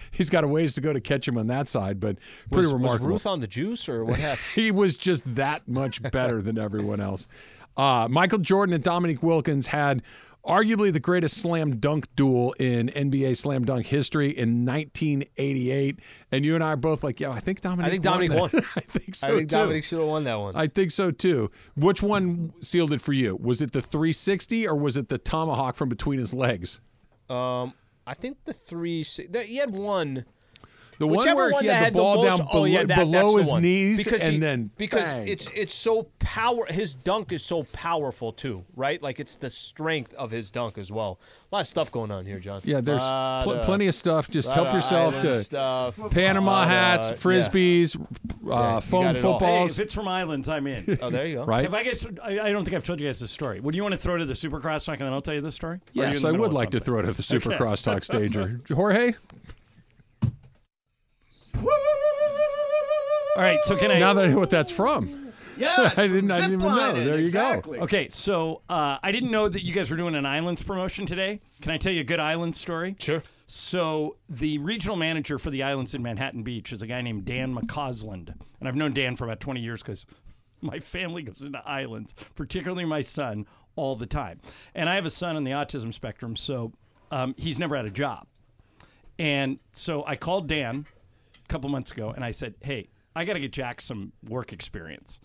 [0.10, 2.16] he's got a ways to go to catch him on that side, but
[2.50, 3.08] pretty was, remarkable.
[3.08, 4.40] Was Ruth on the juice or what happened?
[4.54, 7.28] he was just that much better than everyone else.
[7.76, 10.02] Uh, Michael Jordan and Dominique Wilkins had
[10.48, 16.00] arguably the greatest slam dunk duel in NBA slam dunk history in 1988.
[16.32, 17.86] And you and I are both like, yeah, I think Dominique.
[17.86, 18.50] I think Dominique won.
[18.54, 19.56] I think so I think too.
[19.56, 20.56] Dominique should have won that one.
[20.56, 21.50] I think so too.
[21.76, 23.36] Which one sealed it for you?
[23.36, 26.80] Was it the 360 or was it the tomahawk from between his legs?
[27.28, 27.74] Um,
[28.06, 29.02] I think the three.
[29.02, 30.24] He had one.
[30.98, 32.82] The one Whichever where one he that had the had ball most- down oh, yeah,
[32.82, 33.62] below- that- below his one.
[33.62, 35.28] knees because and he- then because bang.
[35.28, 36.66] it's it's so power.
[36.66, 39.00] His dunk is so powerful too, right?
[39.00, 41.20] Like it's the strength of his dunk as well.
[41.52, 42.60] A lot of stuff going on here, John.
[42.64, 44.28] Yeah, there's Lot pl- plenty of stuff.
[44.30, 45.98] Just help yourself island to stuff.
[46.10, 47.96] Panama Lot hats, uh, frisbees,
[48.44, 49.32] Yeah, uh, foam got it all.
[49.38, 49.78] Hey, footballs.
[49.78, 50.98] if it's from islands, I'm in.
[51.00, 51.44] Oh, there you go.
[51.44, 51.64] Right.
[51.64, 53.60] If I guess I, I don't think I've told you guys this story.
[53.60, 55.54] Would you want to throw to the Supercross talk and then I'll tell you this
[55.54, 55.76] story?
[55.76, 57.64] Or you yes, the I would of like to throw it at the Super Okay.
[57.64, 58.60] Crosstalk stager.
[58.74, 59.12] Jorge,
[63.38, 64.00] All right, so can I?
[64.00, 65.32] now that I know what that's from.
[65.56, 66.92] Yeah, I didn't, I didn't even know.
[66.92, 67.62] There you go.
[67.68, 71.40] Okay, so uh, I didn't know that you guys were doing an islands promotion today.
[71.62, 72.96] Can I tell you a good islands story?
[72.98, 73.22] Sure.
[73.46, 77.54] So the regional manager for the islands in Manhattan Beach is a guy named Dan
[77.54, 80.04] McCausland, and I've known Dan for about 20 years because
[80.60, 84.40] my family goes into islands, particularly my son, all the time.
[84.74, 86.72] And I have a son on the autism spectrum, so
[87.12, 88.26] um, he's never had a job.
[89.16, 90.86] And so I called Dan
[91.44, 92.88] a couple months ago, and I said, "Hey,
[93.18, 95.20] I got to get Jack some work experience."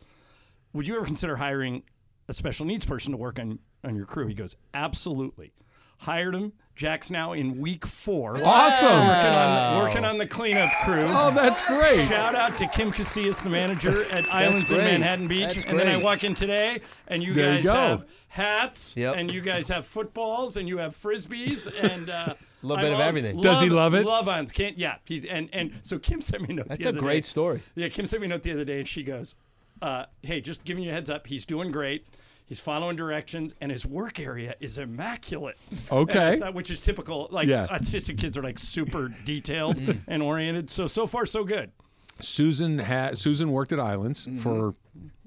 [0.74, 1.84] would you ever consider hiring
[2.28, 4.28] a special needs person to work on on your crew?
[4.28, 5.54] He goes, absolutely.
[5.98, 6.54] Hired him.
[6.76, 8.36] Jack's now in week four.
[8.44, 8.88] Awesome.
[9.08, 11.06] Working on working on the cleanup crew.
[11.08, 12.08] Oh, that's great.
[12.08, 14.91] Shout out to Kim Casillas, the manager at Islands in great.
[14.94, 15.54] Manhattan Beach.
[15.54, 16.04] That's and then I great.
[16.04, 17.74] walk in today, and you There you guys go.
[17.74, 19.16] have hats, Yep.
[19.18, 22.34] and you guys have footballs, and you have frisbees, and uh,
[22.64, 23.39] Little bit of everything.
[23.39, 24.06] Does he love it?
[24.06, 24.48] Love on.
[24.48, 24.96] Can't yeah.
[25.06, 26.70] He's and and so Kim sent me a note.
[26.70, 27.28] That's the a other great day.
[27.28, 27.62] story.
[27.76, 29.36] Yeah, Kim sent me a note the other day, and she goes,
[29.84, 31.28] uh, "Hey, just giving you a heads up.
[31.28, 32.08] He's doing great.
[32.46, 35.58] He's following directions, and his work area is immaculate.
[35.91, 36.34] Okay.
[36.34, 37.28] And thought- which is typical.
[37.32, 37.64] Like Yeah.
[37.64, 40.00] Uh, autistic kids are like super detailed mm-hmm.
[40.08, 40.70] and oriented.
[40.70, 41.72] So so far so good.
[42.20, 44.39] Susan had Susan worked at Islands mm-hmm.
[44.39, 44.76] for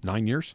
[0.02, 0.54] nine years.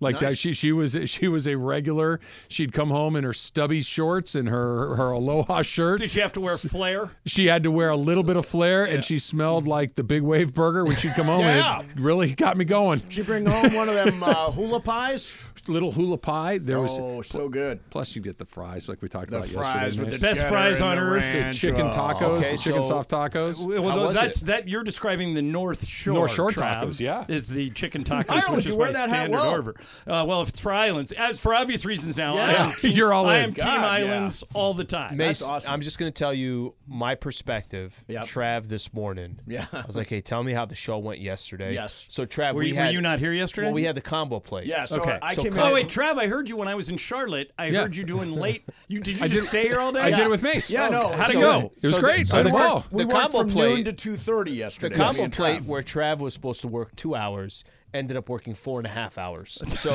[0.00, 2.20] Like that, she she was she was a regular.
[2.46, 5.98] She'd come home in her stubby shorts and her her aloha shirt.
[5.98, 7.10] Did she have to wear flair?
[7.26, 10.22] She had to wear a little bit of flair, and she smelled like the Big
[10.22, 11.40] Wave Burger when she'd come home.
[11.40, 11.80] Yeah.
[11.80, 13.00] And it really got me going.
[13.00, 15.36] Did you bring home one of them uh, hula pies?
[15.68, 16.58] Little hula pie.
[16.58, 17.80] There was Oh, so good.
[17.90, 20.10] plus you get the fries like we talked The about fries yesterday.
[20.10, 20.34] with the man.
[20.34, 21.22] Best fries on earth.
[21.32, 21.58] The ranch.
[21.60, 21.90] chicken Oh.
[21.90, 23.64] tacos, Okay, the chicken so- soft tacos.
[23.64, 24.46] Well, How though was that's it?
[24.46, 26.14] that you're describing the North Shore.
[26.14, 27.24] North Shore Trav, tacos, yeah.
[27.28, 29.50] is the chicken tacos, Ireland, which you is wear my that hat standard well.
[29.52, 29.74] order.
[30.06, 32.64] Uh, well, if it's for islands, as for obvious reasons now, I Yeah.
[32.66, 33.44] am team, You're all I in.
[33.44, 33.86] am team God, yeah.
[33.88, 35.16] islands all the time.
[35.16, 35.72] Mace, awesome.
[35.72, 38.04] I'm just going to tell you my perspective.
[38.08, 38.26] Yep.
[38.26, 39.38] Trav this morning.
[39.46, 39.66] Yeah.
[39.72, 41.74] I was like, hey, tell me how the show went yesterday.
[41.74, 42.06] Yes.
[42.08, 43.66] So Trav, Were we you- were you not here yesterday?
[43.68, 44.66] Well, we had the combo plate.
[44.66, 45.18] Yeah, so Okay.
[45.22, 45.72] I So came come- in.
[45.72, 46.18] Oh wait, Trav!
[46.18, 47.52] I heard you when I was in Charlotte.
[47.58, 47.82] I Yeah.
[47.82, 48.64] heard you doing late.
[48.88, 50.00] You did you I just did- stay here all day?
[50.00, 50.70] I did it with Mace.
[50.70, 51.08] Yeah, no.
[51.08, 51.72] How'd it so- go?
[51.82, 52.26] It was So great.
[52.28, 52.74] the- I so did the well.
[52.76, 54.94] work- We The worked combo from plate- noon to two thirty yesterday.
[54.96, 58.28] The combo me and plate where Trav was supposed to work two hours ended up
[58.28, 59.62] working four and a half hours.
[59.78, 59.92] So,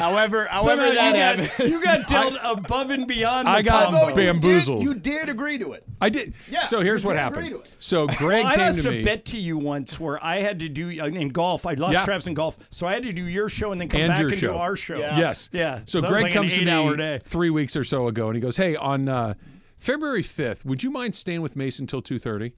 [0.00, 1.50] however, however Somehow that you happened.
[1.58, 3.46] got, you got dealt above and beyond.
[3.46, 4.08] The I got combo.
[4.08, 4.78] you bamboozled.
[4.80, 5.84] Did, you did agree to it.
[6.00, 6.34] I did.
[6.50, 7.46] Yeah, So here's you what did happened.
[7.46, 7.72] agree to it.
[7.78, 10.68] So Greg Well, I lost to a bet to you once where I had to
[10.68, 11.66] do uh, in golf.
[11.66, 12.04] I lost Yeah.
[12.04, 14.20] Trav's in golf, so I had to do your show and then come And back
[14.20, 14.52] and show.
[14.52, 14.96] do our show.
[14.98, 15.18] Yeah.
[15.18, 15.50] Yes.
[15.52, 15.80] Yeah.
[15.84, 17.18] So, that Greg like comes to me eight-hour day.
[17.22, 19.34] three weeks or so ago, and he goes, "Hey, on uh,
[19.78, 22.52] February 5th, would you mind staying with Mason until 2.30?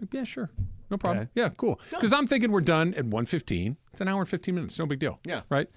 [0.00, 0.50] Like, yeah, sure.
[0.90, 1.28] No problem.
[1.34, 1.80] Yeah, cool.
[1.90, 3.76] Because I'm thinking we're done at 1:15.
[3.92, 4.78] It's an hour and 15 minutes.
[4.78, 5.18] No big deal.
[5.24, 5.42] Yeah.
[5.48, 5.68] Right.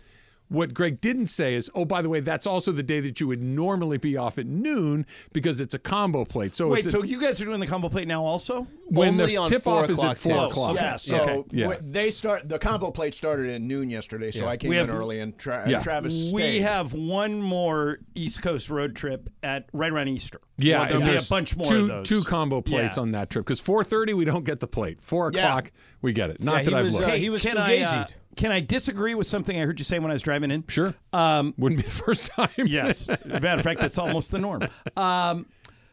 [0.53, 3.27] What Greg didn't say is, oh, by the way, that's also the day that you
[3.27, 6.55] would normally be off at noon because it's a combo plate.
[6.55, 8.67] So Wait, it's a- so you guys are doing the combo plate now also?
[8.89, 10.75] when Only the on tip off is at four o'clock.
[10.75, 11.43] Yeah, so Okay.
[11.51, 11.77] Yeah.
[11.81, 12.47] they start.
[12.47, 14.51] The combo plate started at noon yesterday, so Yeah.
[14.51, 15.75] I came We in have- early, and, Tra- Yeah.
[15.77, 16.59] and Travis We stayed.
[16.61, 20.39] have one more East Coast road trip at right around Easter.
[20.59, 22.07] Yeah, Well, there'll and be a bunch more two, of those.
[22.09, 23.01] Two combo plates Yeah.
[23.01, 24.99] on that trip because 4:30 we don't get the plate.
[25.01, 25.41] Four Yeah.
[25.47, 25.71] o'clock
[26.03, 26.39] we get it.
[26.39, 27.05] Not Yeah, that he I've was, looked.
[27.05, 28.15] uh, Hey, he was can I, uh, fugazied.
[28.35, 30.63] Can I disagree with something I heard you say when I was driving in?
[30.67, 30.93] sure.
[31.11, 32.49] Um, Wouldn't be the first time.
[32.57, 33.07] yes.
[33.25, 34.67] Matter of fact, that's almost the norm.
[34.97, 35.45] Um,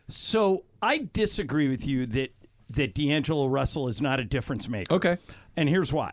[0.09, 2.35] so I disagree with you that
[2.71, 4.95] that D'Angelo Russell is not a difference maker.
[4.95, 5.17] Okay.
[5.57, 6.13] And here's why.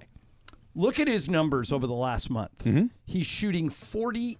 [0.73, 2.63] Look at his numbers over the last month.
[2.63, 2.85] Mm-hmm.
[3.05, 4.37] He's shooting 48%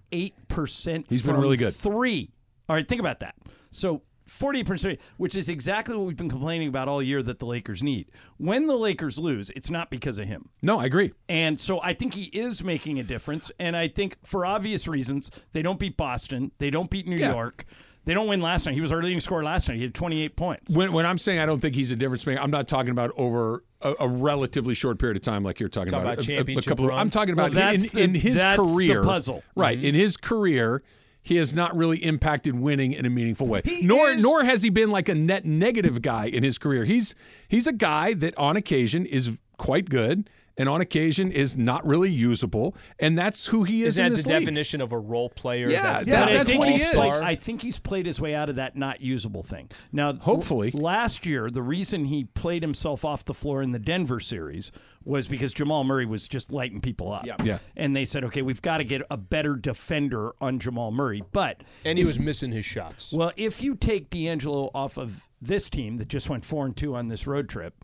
[1.08, 1.74] He's been from really good.
[1.74, 2.30] Three.
[2.68, 3.34] All right, think about that.
[3.70, 7.82] So 40%, which is exactly what we've been complaining about all year that the Lakers
[7.82, 8.10] need.
[8.36, 10.48] When the Lakers lose, it's not because of him.
[10.62, 11.12] No, I agree.
[11.28, 13.50] And so I think he is making a difference.
[13.58, 16.52] And I think for obvious reasons, they don't beat Boston.
[16.58, 17.32] They don't beat New Yeah.
[17.32, 17.64] York.
[18.04, 18.74] They don't win last night.
[18.74, 19.76] He was our leading scorer last night.
[19.76, 20.74] He had 28 points.
[20.74, 23.10] When, when I'm saying I don't think he's a difference maker, I'm not talking about
[23.18, 26.14] over a, a relatively short period of time like you're talking Talking about.
[26.14, 26.98] about A- a- a championship couple of- run?
[27.00, 29.04] I'm talking about that's in, the- in his that's the career.
[29.04, 29.42] puzzle.
[29.54, 29.76] Right.
[29.76, 29.86] Mm-hmm.
[29.88, 30.82] In his career,
[31.22, 33.62] he has not really impacted winning in a meaningful way.
[33.82, 36.84] nor nor has he been like a net negative guy in his career.
[36.84, 37.14] He's
[37.48, 42.10] he's a guy that on occasion is quite good and on occasion is not really
[42.10, 44.40] usable, and that's who he is Isn't in that this the league.
[44.40, 45.70] definition of a role player?
[45.70, 46.90] Yeah, that's that- not But I that's think what he is.
[46.90, 49.70] played- I think he's played his way out of that not usable thing.
[49.92, 50.72] Now, Hopefully.
[50.74, 54.72] last year the reason he played himself off the floor in the Denver series
[55.04, 57.24] was because Jamal Murray was just lighting people up.
[57.24, 57.36] Yeah.
[57.42, 57.58] Yeah.
[57.76, 61.22] And they said, okay, we've got to get a better defender on Jamal Murray.
[61.32, 63.12] But and he was missing his shots.
[63.12, 66.94] well, if you take D'Angelo off of this team that just went four and two
[66.96, 67.74] on this road trip,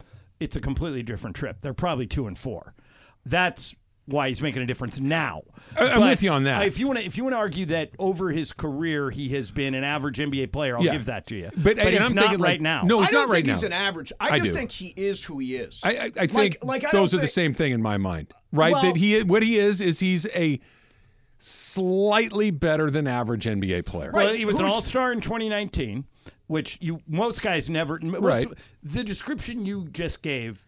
[0.41, 1.61] it's a completely different trip.
[1.61, 2.75] They're probably two and four.
[3.27, 3.75] That's
[4.07, 5.41] why he's making a difference now.
[5.79, 6.67] I- I'm But with you on that.
[6.67, 9.51] If you want to, if you want to argue that over his career he has
[9.51, 10.93] been an average NBA player, I'll Yeah.
[10.93, 11.51] give that to you.
[11.57, 12.83] But- and he's I'm not thinking, like, right now.
[12.83, 13.53] no, he's I don't not right think now.
[13.55, 14.13] he's an average.
[14.21, 14.57] I, I just do.
[14.57, 15.81] think he is who he is.
[15.83, 18.27] I, I, I think like, I those don't are the same thing in my mind,
[18.53, 18.73] right?
[18.73, 20.61] Well- that he what he is is he's a
[21.39, 24.11] slightly better than average NBA player.
[24.13, 26.05] Well, Right, he was an All Star in 2019,
[26.47, 27.99] which you most guys never.
[28.03, 28.59] Most, Right.
[28.83, 30.67] The description you just gave,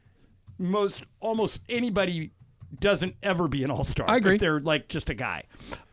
[0.59, 2.33] most almost anybody
[2.81, 4.11] doesn't ever be an All Star.
[4.11, 4.35] I agree.
[4.35, 5.45] If they're like just a guy,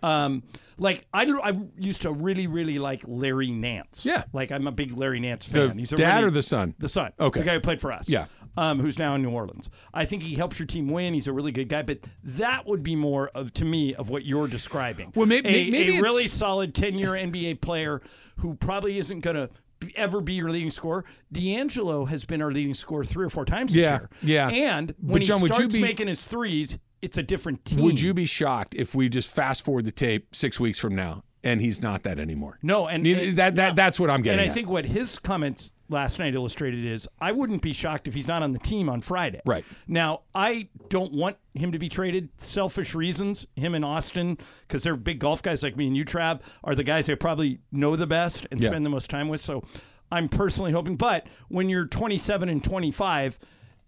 [0.02, 0.42] um,
[0.80, 4.06] like I, I used to really really like Larry Nance.
[4.06, 4.24] Yeah.
[4.34, 5.78] like I'm a big Larry Nance The fan.
[5.78, 6.74] He's a dad really- or the son?
[6.80, 7.12] The son.
[7.20, 7.42] Okay.
[7.42, 8.10] the guy who played for us.
[8.10, 8.26] Yeah.
[8.58, 9.70] Um, who's now in New Orleans.
[9.96, 11.14] I think he helps your team win.
[11.16, 14.26] He's a really good guy, but that would be more of to me of what
[14.26, 15.12] you're describing.
[15.16, 18.02] Well, may- a, maybe a really solid 10 year NBA player
[18.38, 19.50] who probably isn't going to
[19.96, 21.06] ever be your leading scorer.
[21.32, 24.50] D'Angelo has been our leading scorer three or four times Yeah, this yeah.
[24.50, 24.66] year.
[24.70, 27.82] And when John, he starts be- making his threes, it's a different team.
[27.84, 31.24] Would you be shocked if we just fast forward the tape six weeks from now
[31.44, 32.60] and he's not that anymore?
[32.62, 34.40] No, and Neither- that, that that's what I'm getting.
[34.40, 34.54] And I at.
[34.54, 38.44] think what his comments last night illustrated is I wouldn't be shocked if he's not
[38.44, 39.40] on the team on Friday.
[39.46, 39.64] Right.
[39.88, 42.28] Now, I don't want him to be traded.
[42.36, 43.48] Selfish reasons.
[43.56, 44.38] Him and Austin,
[44.68, 47.60] because they're big golf guys like me and you, Trav, are the guys I probably
[47.72, 48.70] know the best and Yeah.
[48.70, 49.40] spend the most time with.
[49.40, 49.64] So
[50.12, 50.96] I'm personally hoping.
[50.96, 53.40] But when you're 27 and 25,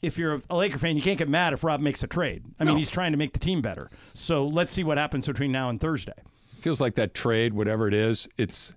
[0.01, 2.43] if you're a Laker fan, you can't get mad if Rob makes a trade.
[2.60, 3.89] I mean, he's trying to make the team better.
[4.14, 6.14] So let's see what happens between now and Thursday.
[6.62, 8.74] feels like that trade, whatever it is, it's.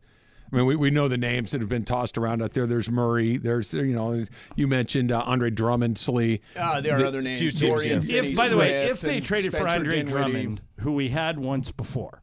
[0.51, 2.66] I mean, we, we know the names that have been tossed around out there.
[2.66, 3.36] There's Murray.
[3.36, 4.24] There's you know,
[4.57, 6.40] you mentioned uh, Andre Drummond, Slee.
[6.59, 7.40] Ah, there are The- other names.
[7.40, 8.22] few teams, Dorian yeah.
[8.22, 10.11] if by the way, if they and traded for Andre Dinwiddie.
[10.12, 12.22] Drummond, who we had once before,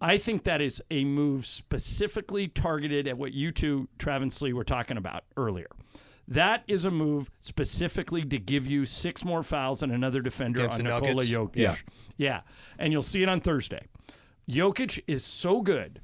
[0.00, 4.64] I think that is a move specifically targeted at what you two, Travis Lee, were
[4.64, 5.68] talking about earlier.
[6.28, 10.78] That is a move specifically to give you six more fouls and another defender Against
[10.80, 11.30] on Nikola Nuggets?
[11.30, 11.50] Jokic.
[11.56, 11.74] Yeah.
[12.16, 12.40] yeah,
[12.78, 13.80] and you'll see it on Thursday.
[14.48, 16.00] Jokic is so good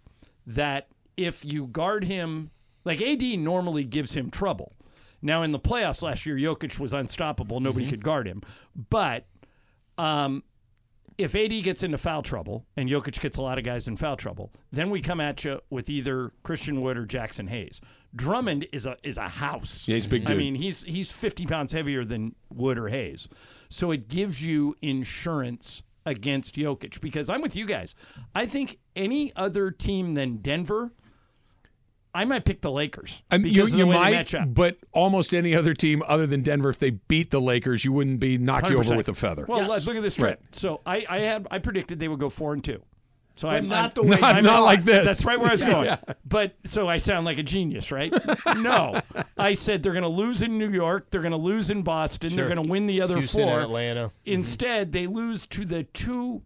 [0.47, 2.51] that if you guard him,
[2.85, 4.73] like AD normally gives him trouble.
[5.23, 8.43] Now in the playoffs last year, Jokic was unstoppable; nobody could guard him.
[8.91, 9.27] But
[9.97, 10.43] um,
[11.17, 14.17] if AD gets into foul trouble and Jokic gets a lot of guys in foul
[14.17, 17.81] trouble, then we come at you with either Christian Wood or Jaxson Hayes.
[18.17, 19.87] Drummond is a is a house.
[19.87, 23.29] Yeah, he's big I mean, he's he's 50 pounds heavier than Wood or Hayes,
[23.69, 27.01] so it gives you insurance against Jokic.
[27.01, 27.95] Because I'm with you guys.
[28.35, 30.93] I think any other team than Denver.
[32.15, 34.55] I might pick the Lakers I mean, you, you might, match up.
[34.55, 38.21] but almost any other team other than Denver, if they beat the Lakers, you wouldn't
[38.21, 39.45] be knock you over with a feather.
[39.49, 40.39] Well, let's look at this trip.
[40.41, 40.55] Right.
[40.55, 42.83] So I, I had I predicted they would go four and two.
[43.37, 44.63] So But I'm not I'm- the way Not- you not thought.
[44.63, 45.07] like this.
[45.07, 45.87] That's right where I was going.
[45.87, 45.97] Yeah.
[46.25, 48.13] But so I sound like a genius, right?
[48.59, 49.01] no,
[49.37, 52.31] I said they're going to lose in New York, they're going to lose in Boston,
[52.31, 52.37] Sure.
[52.37, 53.61] they're going to win the other Houston four.
[53.61, 54.07] Atlanta.
[54.07, 54.33] Mm-hmm.
[54.35, 56.43] Instead, they lose to the two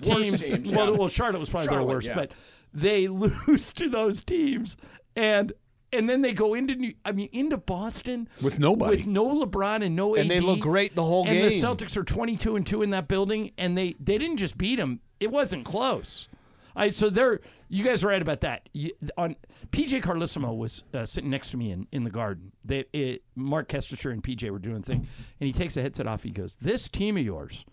[0.00, 0.48] teams.
[0.50, 0.98] teams, well, yeah.
[0.98, 2.14] well, Charlotte was probably their worst, yeah.
[2.14, 2.32] but
[2.72, 4.76] they lose to those teams,
[5.16, 5.52] and
[5.92, 8.98] and then they go into New, I mean into Boston With nobody.
[8.98, 11.42] with no LeBron and no And they look great the whole game.
[11.42, 11.48] and the.
[11.54, 14.76] Celtics are twenty two and two in that building, and they they didn't just beat
[14.76, 16.28] them; it wasn't close.
[16.76, 18.68] I so they're you guys are right about that.
[18.72, 19.34] You, on
[19.72, 22.52] PJ Carlesimo was uh, sitting next to me in, in the garden.
[22.64, 25.06] They it, Mark Kestecher and PJ were doing a thing,
[25.40, 26.22] and he takes a headset off.
[26.22, 27.64] He goes, "This team of yours,"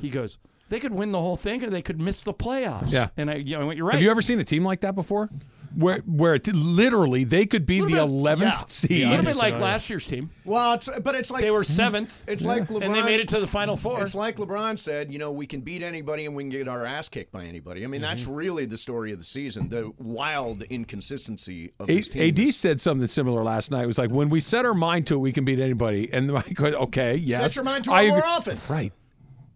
[0.00, 0.36] he goes,
[0.72, 3.10] "They could win the whole thing, or they could miss the playoffs." Yeah.
[3.16, 3.92] and I, you know, you're right.
[3.94, 5.28] Have you ever seen a team like that before?
[5.74, 8.64] Where where it, literally they could be the eleventh yeah.
[8.66, 9.08] a seed.
[9.08, 10.28] little bit like last year's team.
[10.44, 12.24] Well, it's but it's like They were seventh.
[12.28, 14.02] It's like LeBron, and they made it to the final four.
[14.02, 16.84] It's like LeBron said, you know, we can beat anybody and we can get our
[16.84, 17.84] ass kicked by anybody.
[17.84, 18.34] I mean, that's Mm-hmm.
[18.34, 19.70] really the story of the season.
[19.70, 22.22] The wild inconsistency of A- this team.
[22.28, 23.84] AD said something similar last night.
[23.84, 26.12] It was like when we set our mind to it, we can beat anybody.
[26.12, 27.40] And I go, okay, yes.
[27.40, 28.30] Set your mind to it I more agree.
[28.30, 28.58] often.
[28.68, 28.92] Right.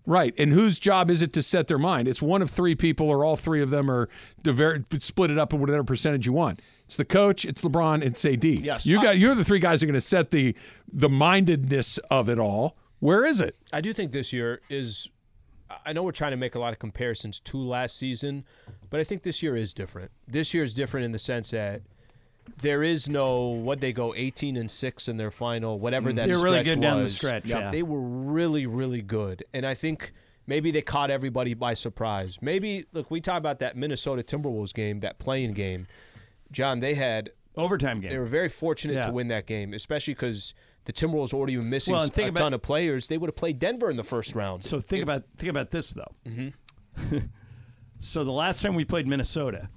[0.06, 0.32] Right.
[0.38, 2.06] And whose job is it to set their mind?
[2.06, 4.08] It's one of three people, or all three of them, or
[4.44, 6.60] the very, split it up in whatever percentage you want.
[6.84, 8.44] It's the coach, it's LeBron, it's AD.
[8.44, 8.86] Yes.
[8.86, 10.56] You got you're the three guys who are going to set the
[10.92, 12.76] the mindedness of it all.
[13.00, 13.56] Where is it?
[13.72, 15.10] I do think this year is.
[15.84, 18.44] I know we're trying to make a lot of comparisons to last season,
[18.88, 20.12] but I think this year is different.
[20.28, 21.82] This year is different in the sense that
[22.60, 26.16] there is no what they go 18 and six in their final, whatever mm-hmm.
[26.16, 27.14] that They're really good down the was.
[27.14, 27.70] stretch, yeah.
[27.70, 30.12] They were really, really good, and I think
[30.46, 32.38] maybe they caught everybody by surprise.
[32.40, 35.86] Maybe look, we talk about that Minnesota Timberwolves game, that playing game.
[36.52, 38.10] John, they had Overtime game.
[38.10, 39.06] They were very fortunate Yeah.
[39.06, 40.52] to win that game, especially because
[40.84, 43.08] the Timberwolves already were missing Well, a about- ton of players.
[43.08, 44.62] They would have played Denver in the first round.
[44.62, 46.14] So think about think about this though.
[46.26, 47.18] Mm-hmm.
[47.98, 49.70] so the last time we played Minnesota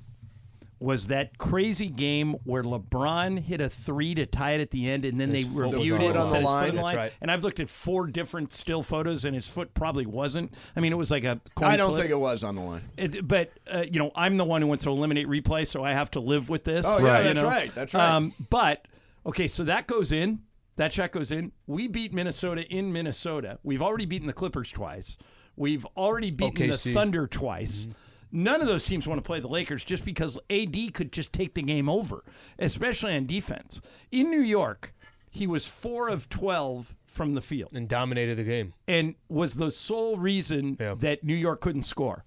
[0.80, 5.03] was that crazy game where LeBron hit a three to tie it at the end,
[5.03, 6.95] and then His they foot reviewed it and said his foot on the That's line.
[6.95, 7.17] right.
[7.21, 10.53] And I've looked at four different still photos, and his foot probably wasn't.
[10.75, 11.41] I mean, it was like a.
[11.55, 12.01] Coin I don't flip.
[12.03, 12.82] think it was on the line.
[12.97, 15.91] It, but uh, you know, I'm the one who wants to eliminate replay, so I
[15.91, 16.86] have to live with this.
[16.88, 17.47] Oh, yeah, you that's know?
[17.47, 18.09] right, that's right.
[18.09, 18.86] Um, but
[19.25, 20.39] okay, so that goes in.
[20.77, 21.51] That check goes in.
[21.67, 23.59] We beat Minnesota in Minnesota.
[23.63, 25.17] We've already beaten the Clippers twice.
[25.57, 26.84] We've already beaten OKC.
[26.84, 27.89] the Thunder twice.
[28.32, 31.53] None of those teams want to play the Lakers just because AD could just take
[31.55, 32.23] the game over,
[32.59, 33.82] especially on defense.
[34.11, 34.93] In New York,
[35.32, 38.73] he was four of twelve from the field and dominated the game.
[38.88, 40.93] and was the sole reason Yeah.
[40.99, 42.23] that New York couldn't score.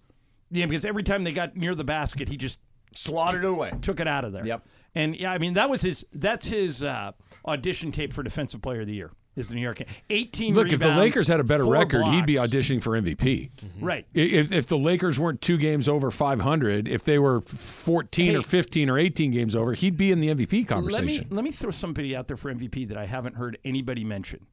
[0.50, 2.58] Yeah, because every time they got near the basket, he just
[2.94, 3.70] Slaughtered it away.
[3.80, 4.44] took it out of there.
[4.46, 4.66] Yep.
[4.94, 6.04] And yeah, I mean that was his.
[6.12, 7.12] That's his uh,
[7.46, 9.10] audition tape for Defensive Player of the Year.
[9.34, 10.54] Is the New York eighteen?
[10.54, 13.16] Look, if the Lakers had a better record, he'd be auditioning for MVP.
[13.50, 13.84] Mm-hmm.
[13.84, 14.06] Right.
[14.12, 18.90] If, if the Lakers weren't two games over 500, if they were 14 or 15
[18.90, 21.28] or 18 games over, he'd be in the MVP Let me conversation.
[21.30, 24.46] let me throw somebody out there for MVP that I haven't heard anybody mention,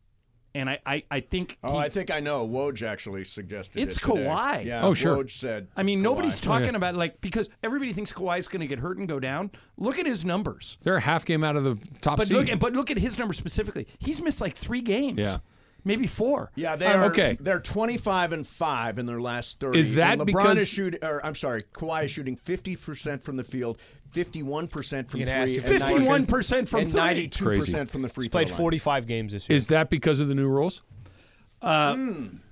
[0.60, 2.48] and I I, I think Oh, he- I think I know.
[2.48, 4.26] Woj actually suggested It's it today.
[4.26, 4.66] Kawhi.
[4.66, 5.18] Yeah, Oh, sure.
[5.24, 5.68] Woj said.
[5.76, 6.04] I mean, Kawhi.
[6.04, 6.76] nobody's talking yeah.
[6.78, 9.52] about like because everybody thinks Kawhi's going to get hurt and go down.
[9.78, 10.78] Look at his numbers.
[10.84, 12.38] They're a half game out of the top But seed.
[12.50, 13.88] look, but look at his numbers specifically.
[14.00, 15.20] He's missed like three games.
[15.20, 15.38] Yeah.
[15.86, 16.52] maybe four.
[16.56, 17.06] Yeah, they Um, are.
[17.06, 17.38] okay.
[17.40, 19.80] They're 25 and five in their last 30.
[19.80, 21.00] Is that and LeBron because- is shooting?
[21.04, 23.80] Or I'm sorry, Kawhi is shooting 50 percent from the field,
[24.12, 26.26] 51 percent from You three, can ask and him.
[26.26, 27.00] 51% from and three.
[27.00, 27.60] 92 Crazy.
[27.62, 28.58] percent from the free He's throw played line.
[28.58, 29.56] 45 games this year.
[29.56, 30.82] Is that because of the new rules?
[31.62, 31.96] Uh,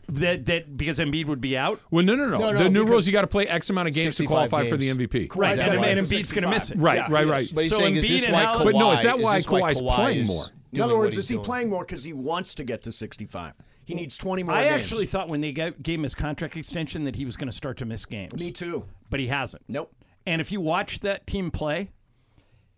[0.10, 1.80] that that because Embiid would be out.
[1.92, 2.38] Well, no, no, no.
[2.38, 4.24] No, no, the new because- rules, you got to play X amount of games to
[4.24, 5.00] 65 qualify for the games.
[5.00, 5.30] MVP.
[5.36, 6.78] Right, Kawhi's and, got and it Embiid's going to miss it.
[6.78, 7.52] Right, Yeah, right, right.
[7.54, 9.20] But he's So saying, is Embiid this and why Howard- Kawhi, But no, is that
[9.20, 10.44] why this why Kawhi's playing is more?
[10.74, 11.46] In other doing words, is he doing?
[11.46, 13.54] playing more because he wants to get to 65?
[13.86, 14.86] He needs 20 more I games.
[14.86, 17.56] actually thought when they gave, gave him his contract extension that he was going to
[17.56, 18.38] start to miss games.
[18.38, 18.86] Me too.
[19.10, 19.64] But he hasn't.
[19.70, 19.94] Nope.
[20.28, 21.90] And if you watch that team play,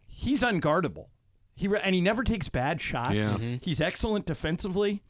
[0.06, 1.08] he's unguardable.
[1.56, 3.10] He re- and he never takes bad shots.
[3.12, 3.22] Yeah.
[3.24, 3.44] Mm-hmm.
[3.44, 3.64] Mhm.
[3.66, 5.04] He's excellent defensively.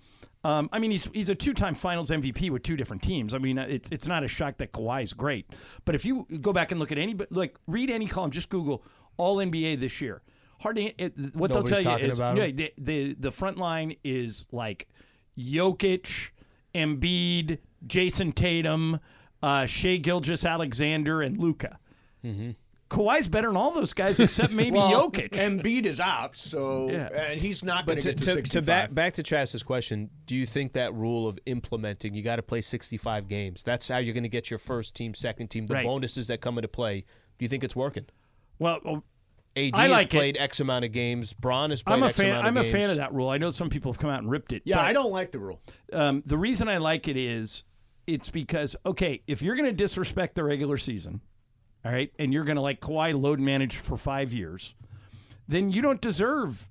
[0.46, 3.34] Um, I mean, he's he's a two-time Finals MVP with two different teams.
[3.34, 5.48] I mean, uh, it's it's not a shock that Kawhi is great.
[5.84, 8.84] But if you go back and look at any, like read any column, just Google
[9.18, 10.22] All NBA this year.
[10.62, 14.48] Hardly it, what they'll tell you is about yeah, the, the the front line is
[14.54, 14.88] like
[15.38, 16.32] Jokic,
[16.74, 19.00] Embiid, Jayson Tatum,
[19.44, 21.80] uh, Shai Gilgeous-Alexander, and Luka.
[22.90, 25.30] Kawhi's better than all those guys except maybe well, Jokic.
[25.32, 27.10] Embiid is out, so Yeah.
[27.14, 28.64] and he's not going But to to, get to, to, 65.
[28.64, 32.38] to back, back to Chas's question, do you think that rule of implementing you got
[32.38, 33.64] to play 65 games?
[33.64, 35.86] That's how you're going to get your first team, second team, the Right.
[35.86, 37.02] bonuses that come into play.
[37.38, 38.06] Do you think it's working?
[38.58, 39.04] well, well,
[39.56, 40.18] AD I has like it.
[40.18, 41.34] played X amount of games.
[41.34, 42.26] Bron has played I'm a X fan.
[42.28, 43.30] amount of I'm a fan of that rule.
[43.30, 44.62] I know some people have come out and ripped it.
[44.66, 45.60] yeah, but, I don't like the rule.
[45.94, 47.64] Um, the reason I like it is
[48.08, 51.22] it's because okay, if you're going to disrespect the regular season,
[51.86, 54.74] all right, and you're going to like Kawhi load manage for five years,
[55.48, 56.68] then you don't deserve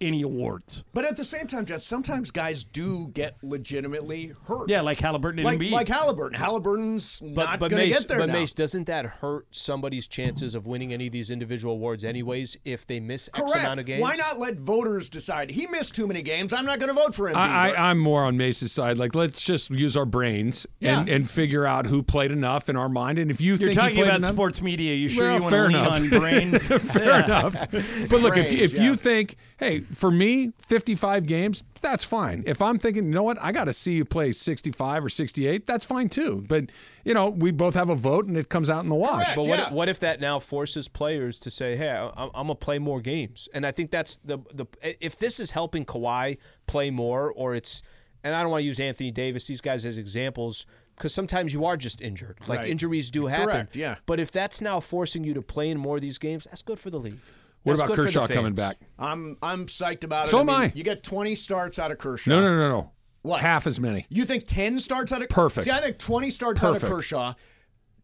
[0.00, 0.84] any awards.
[0.92, 4.68] But at the same time, Jets, sometimes guys do get legitimately hurt.
[4.68, 5.70] Yeah, like Halliburton and like, Embiid.
[5.72, 6.38] like Halliburton.
[6.38, 8.32] Halliburton's But, not but going to Mace, get there but now.
[8.34, 12.86] Mace, doesn't that hurt somebody's chances of winning any of these individual awards, anyways, if
[12.86, 14.02] they miss X amount of games?
[14.02, 15.50] Why not let voters decide?
[15.50, 16.52] He missed too many games.
[16.52, 17.36] I'm not going to vote for him.
[17.36, 18.98] I, I, I'm more on Mace's side.
[18.98, 21.14] Like, let's just use our brains and, Yeah.
[21.14, 23.18] and figure out who played enough in our mind.
[23.18, 24.94] And if you You're think talking played about enough, sports media.
[24.94, 26.00] You sure Well, you want to fair lean enough.
[26.00, 26.66] on brains?
[26.92, 27.24] fair Yeah.
[27.24, 27.66] enough.
[28.08, 28.96] But look, if, Brains, if you yeah.
[28.96, 32.42] think, hey, for me, 55 games, that's fine.
[32.46, 35.66] If I'm thinking, you know what, I got to see you play 65 or 68,
[35.66, 36.44] that's fine too.
[36.48, 36.70] But,
[37.04, 39.34] you know, we both have a vote and it comes out in the wash.
[39.34, 42.78] But what, what if that now forces players to say, "Hey, I, I'm gonna play
[42.78, 43.48] more games"?
[43.54, 44.66] And I think that's the the
[45.00, 47.82] if this is helping Kawhi play more, or it's,
[48.24, 50.66] and I don't want to use Anthony Davis, these guys as examples,
[50.96, 52.38] because sometimes you are just injured.
[52.46, 52.68] Like Right.
[52.70, 53.46] injuries do happen.
[53.48, 53.96] Correct, yeah.
[54.06, 56.78] But if that's now forcing you to play in more of these games, that's good
[56.80, 57.18] for the league.
[57.66, 58.76] What about good for the Kershaw coming back?
[58.98, 60.30] I'm I'm psyched about it.
[60.30, 60.72] So I am mean, I.
[60.74, 62.30] You get 20 starts out of Kershaw.
[62.30, 62.92] No, no, no, no.
[63.22, 63.40] What?
[63.40, 64.06] Half as many.
[64.08, 65.64] You think 10 starts out of Perfect.
[65.64, 67.34] See, I think 20 starts out of Kershaw,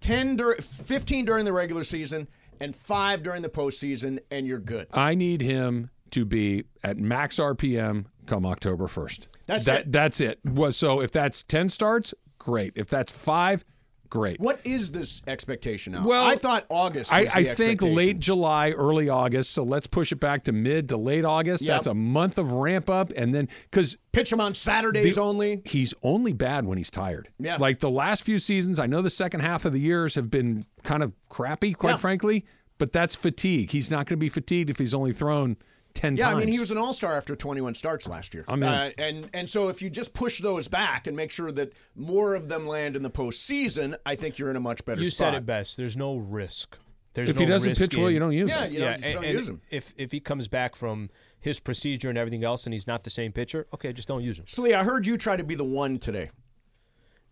[0.01, 2.27] 10 dur- 15 during the regular season,
[2.61, 4.89] and five during the postseason, and you're good.
[4.93, 9.29] I need him to be at max RPM come October 1st.
[9.47, 9.93] That's that, it.
[9.93, 10.41] That's it.
[10.71, 12.73] So if that's 10 starts, great.
[12.75, 13.65] If that's five,
[14.13, 14.39] great.
[14.39, 16.07] What is this expectation now?
[16.07, 17.11] Well, I thought August.
[17.11, 19.53] Was I, the I think late July, early August.
[19.53, 21.65] So let's push it back to mid to late August.
[21.65, 21.75] Yep.
[21.75, 25.63] That's a month of ramp up, and then because pitch him on Saturdays only.
[25.65, 27.31] He's only bad when he's tired.
[27.39, 27.57] Yeah.
[27.57, 30.67] Like the last few seasons, I know the second half of the years have been
[30.83, 31.97] kind of crappy, quite Yeah.
[31.97, 32.45] frankly.
[32.77, 33.71] But that's fatigue.
[33.71, 35.57] He's not going to be fatigued if he's only thrown
[35.95, 36.37] ten Yeah, times.
[36.37, 38.45] I mean, he was an all star after 21 starts last year.
[38.49, 38.69] I'm in.
[38.69, 42.35] Uh, and and so if you just push those back and make sure that more
[42.35, 45.33] of them land in the postseason, I think you're in a much better You spot.
[45.33, 45.77] said it best.
[45.77, 46.77] There's no risk.
[47.15, 48.73] There's If he doesn't risk pitch well, in- you don't use Yeah, him.
[48.73, 49.61] you don't, you and- don't and use him.
[49.71, 53.11] If if he comes back from his procedure and everything else, and he's not the
[53.11, 54.47] same pitcher, okay, just don't use him.
[54.47, 56.31] Slee, I heard you try to be the one today.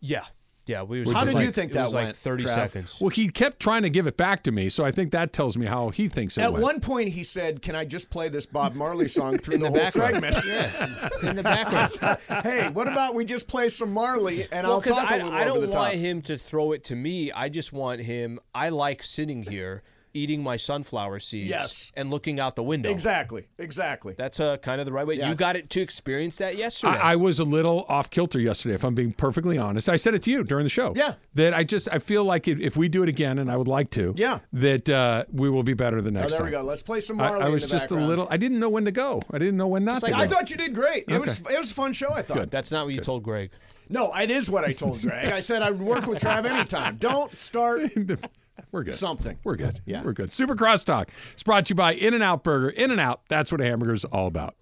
[0.00, 0.24] Yeah,
[0.70, 0.82] yeah.
[0.82, 2.54] We was How did like- you think that was like went, Thirty Trav?
[2.54, 2.98] seconds.
[3.00, 5.56] Well, he kept trying to give it back to me, so I think that tells
[5.58, 6.62] me how he thinks it At went.
[6.64, 9.70] one point, he said, "Can I just play this Bob Marley song through the, the
[9.70, 10.34] whole background.
[10.34, 12.18] segment?" Yeah, in the background.
[12.44, 15.32] hey, what about we just play some Marley and Well, I'll talk a I, little
[15.32, 15.82] I over don't the top.
[15.88, 17.30] want him to throw it to me.
[17.32, 18.38] I just want him.
[18.54, 19.82] I like sitting here
[20.14, 21.92] eating my sunflower seeds Yes.
[21.96, 22.90] and looking out the window.
[22.90, 24.14] Exactly, exactly.
[24.16, 25.14] That's uh, kind of the right way.
[25.16, 25.28] Yeah.
[25.28, 26.94] You got it to experience that yesterday.
[26.98, 29.88] I, I was a little off kilter yesterday, if I'm being perfectly honest.
[29.88, 30.92] I said it to you during the show.
[30.96, 31.14] Yeah.
[31.34, 33.68] That I just I feel like if, if we do it again, and I would
[33.68, 34.12] like to.
[34.16, 34.40] Yeah.
[34.52, 36.46] That uh, we will be better the Oh, next there time.
[36.46, 36.62] we go.
[36.62, 37.42] Let's play some I, Marley.
[37.44, 38.04] I in was the just background.
[38.04, 38.28] a little.
[38.30, 39.22] I didn't know when to go.
[39.30, 40.16] I didn't know when not to go.
[40.16, 41.04] I thought you did great.
[41.08, 42.10] It was it was a fun show.
[42.12, 42.36] I thought.
[42.36, 42.50] Good.
[42.50, 43.50] That's not what you told Greg.
[43.88, 45.26] No, it is what I told Greg.
[45.32, 46.96] I said I would work with Trav anytime.
[46.96, 47.82] Don't start
[48.72, 48.94] We're good.
[48.94, 49.38] something.
[49.44, 49.80] We're good.
[49.84, 50.02] Yeah.
[50.02, 50.32] We're good.
[50.32, 51.10] Super Cross Talk.
[51.32, 52.70] It's brought to you by In-N-Out Burger.
[52.70, 53.22] In-N-Out.
[53.28, 54.54] That's what a hamburger is all about.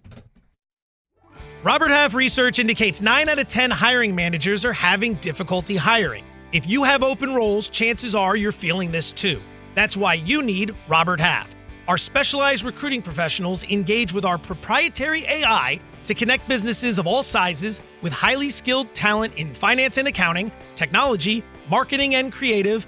[1.63, 6.23] Robert Half research indicates 9 out of 10 hiring managers are having difficulty hiring.
[6.51, 9.41] If you have open roles, chances are you're feeling this too.
[9.75, 11.55] That's why you need Robert Half.
[11.87, 17.81] Our specialized recruiting professionals engage with our proprietary AI to connect businesses of all sizes
[18.01, 22.87] with highly skilled talent in finance and accounting, technology, marketing and creative,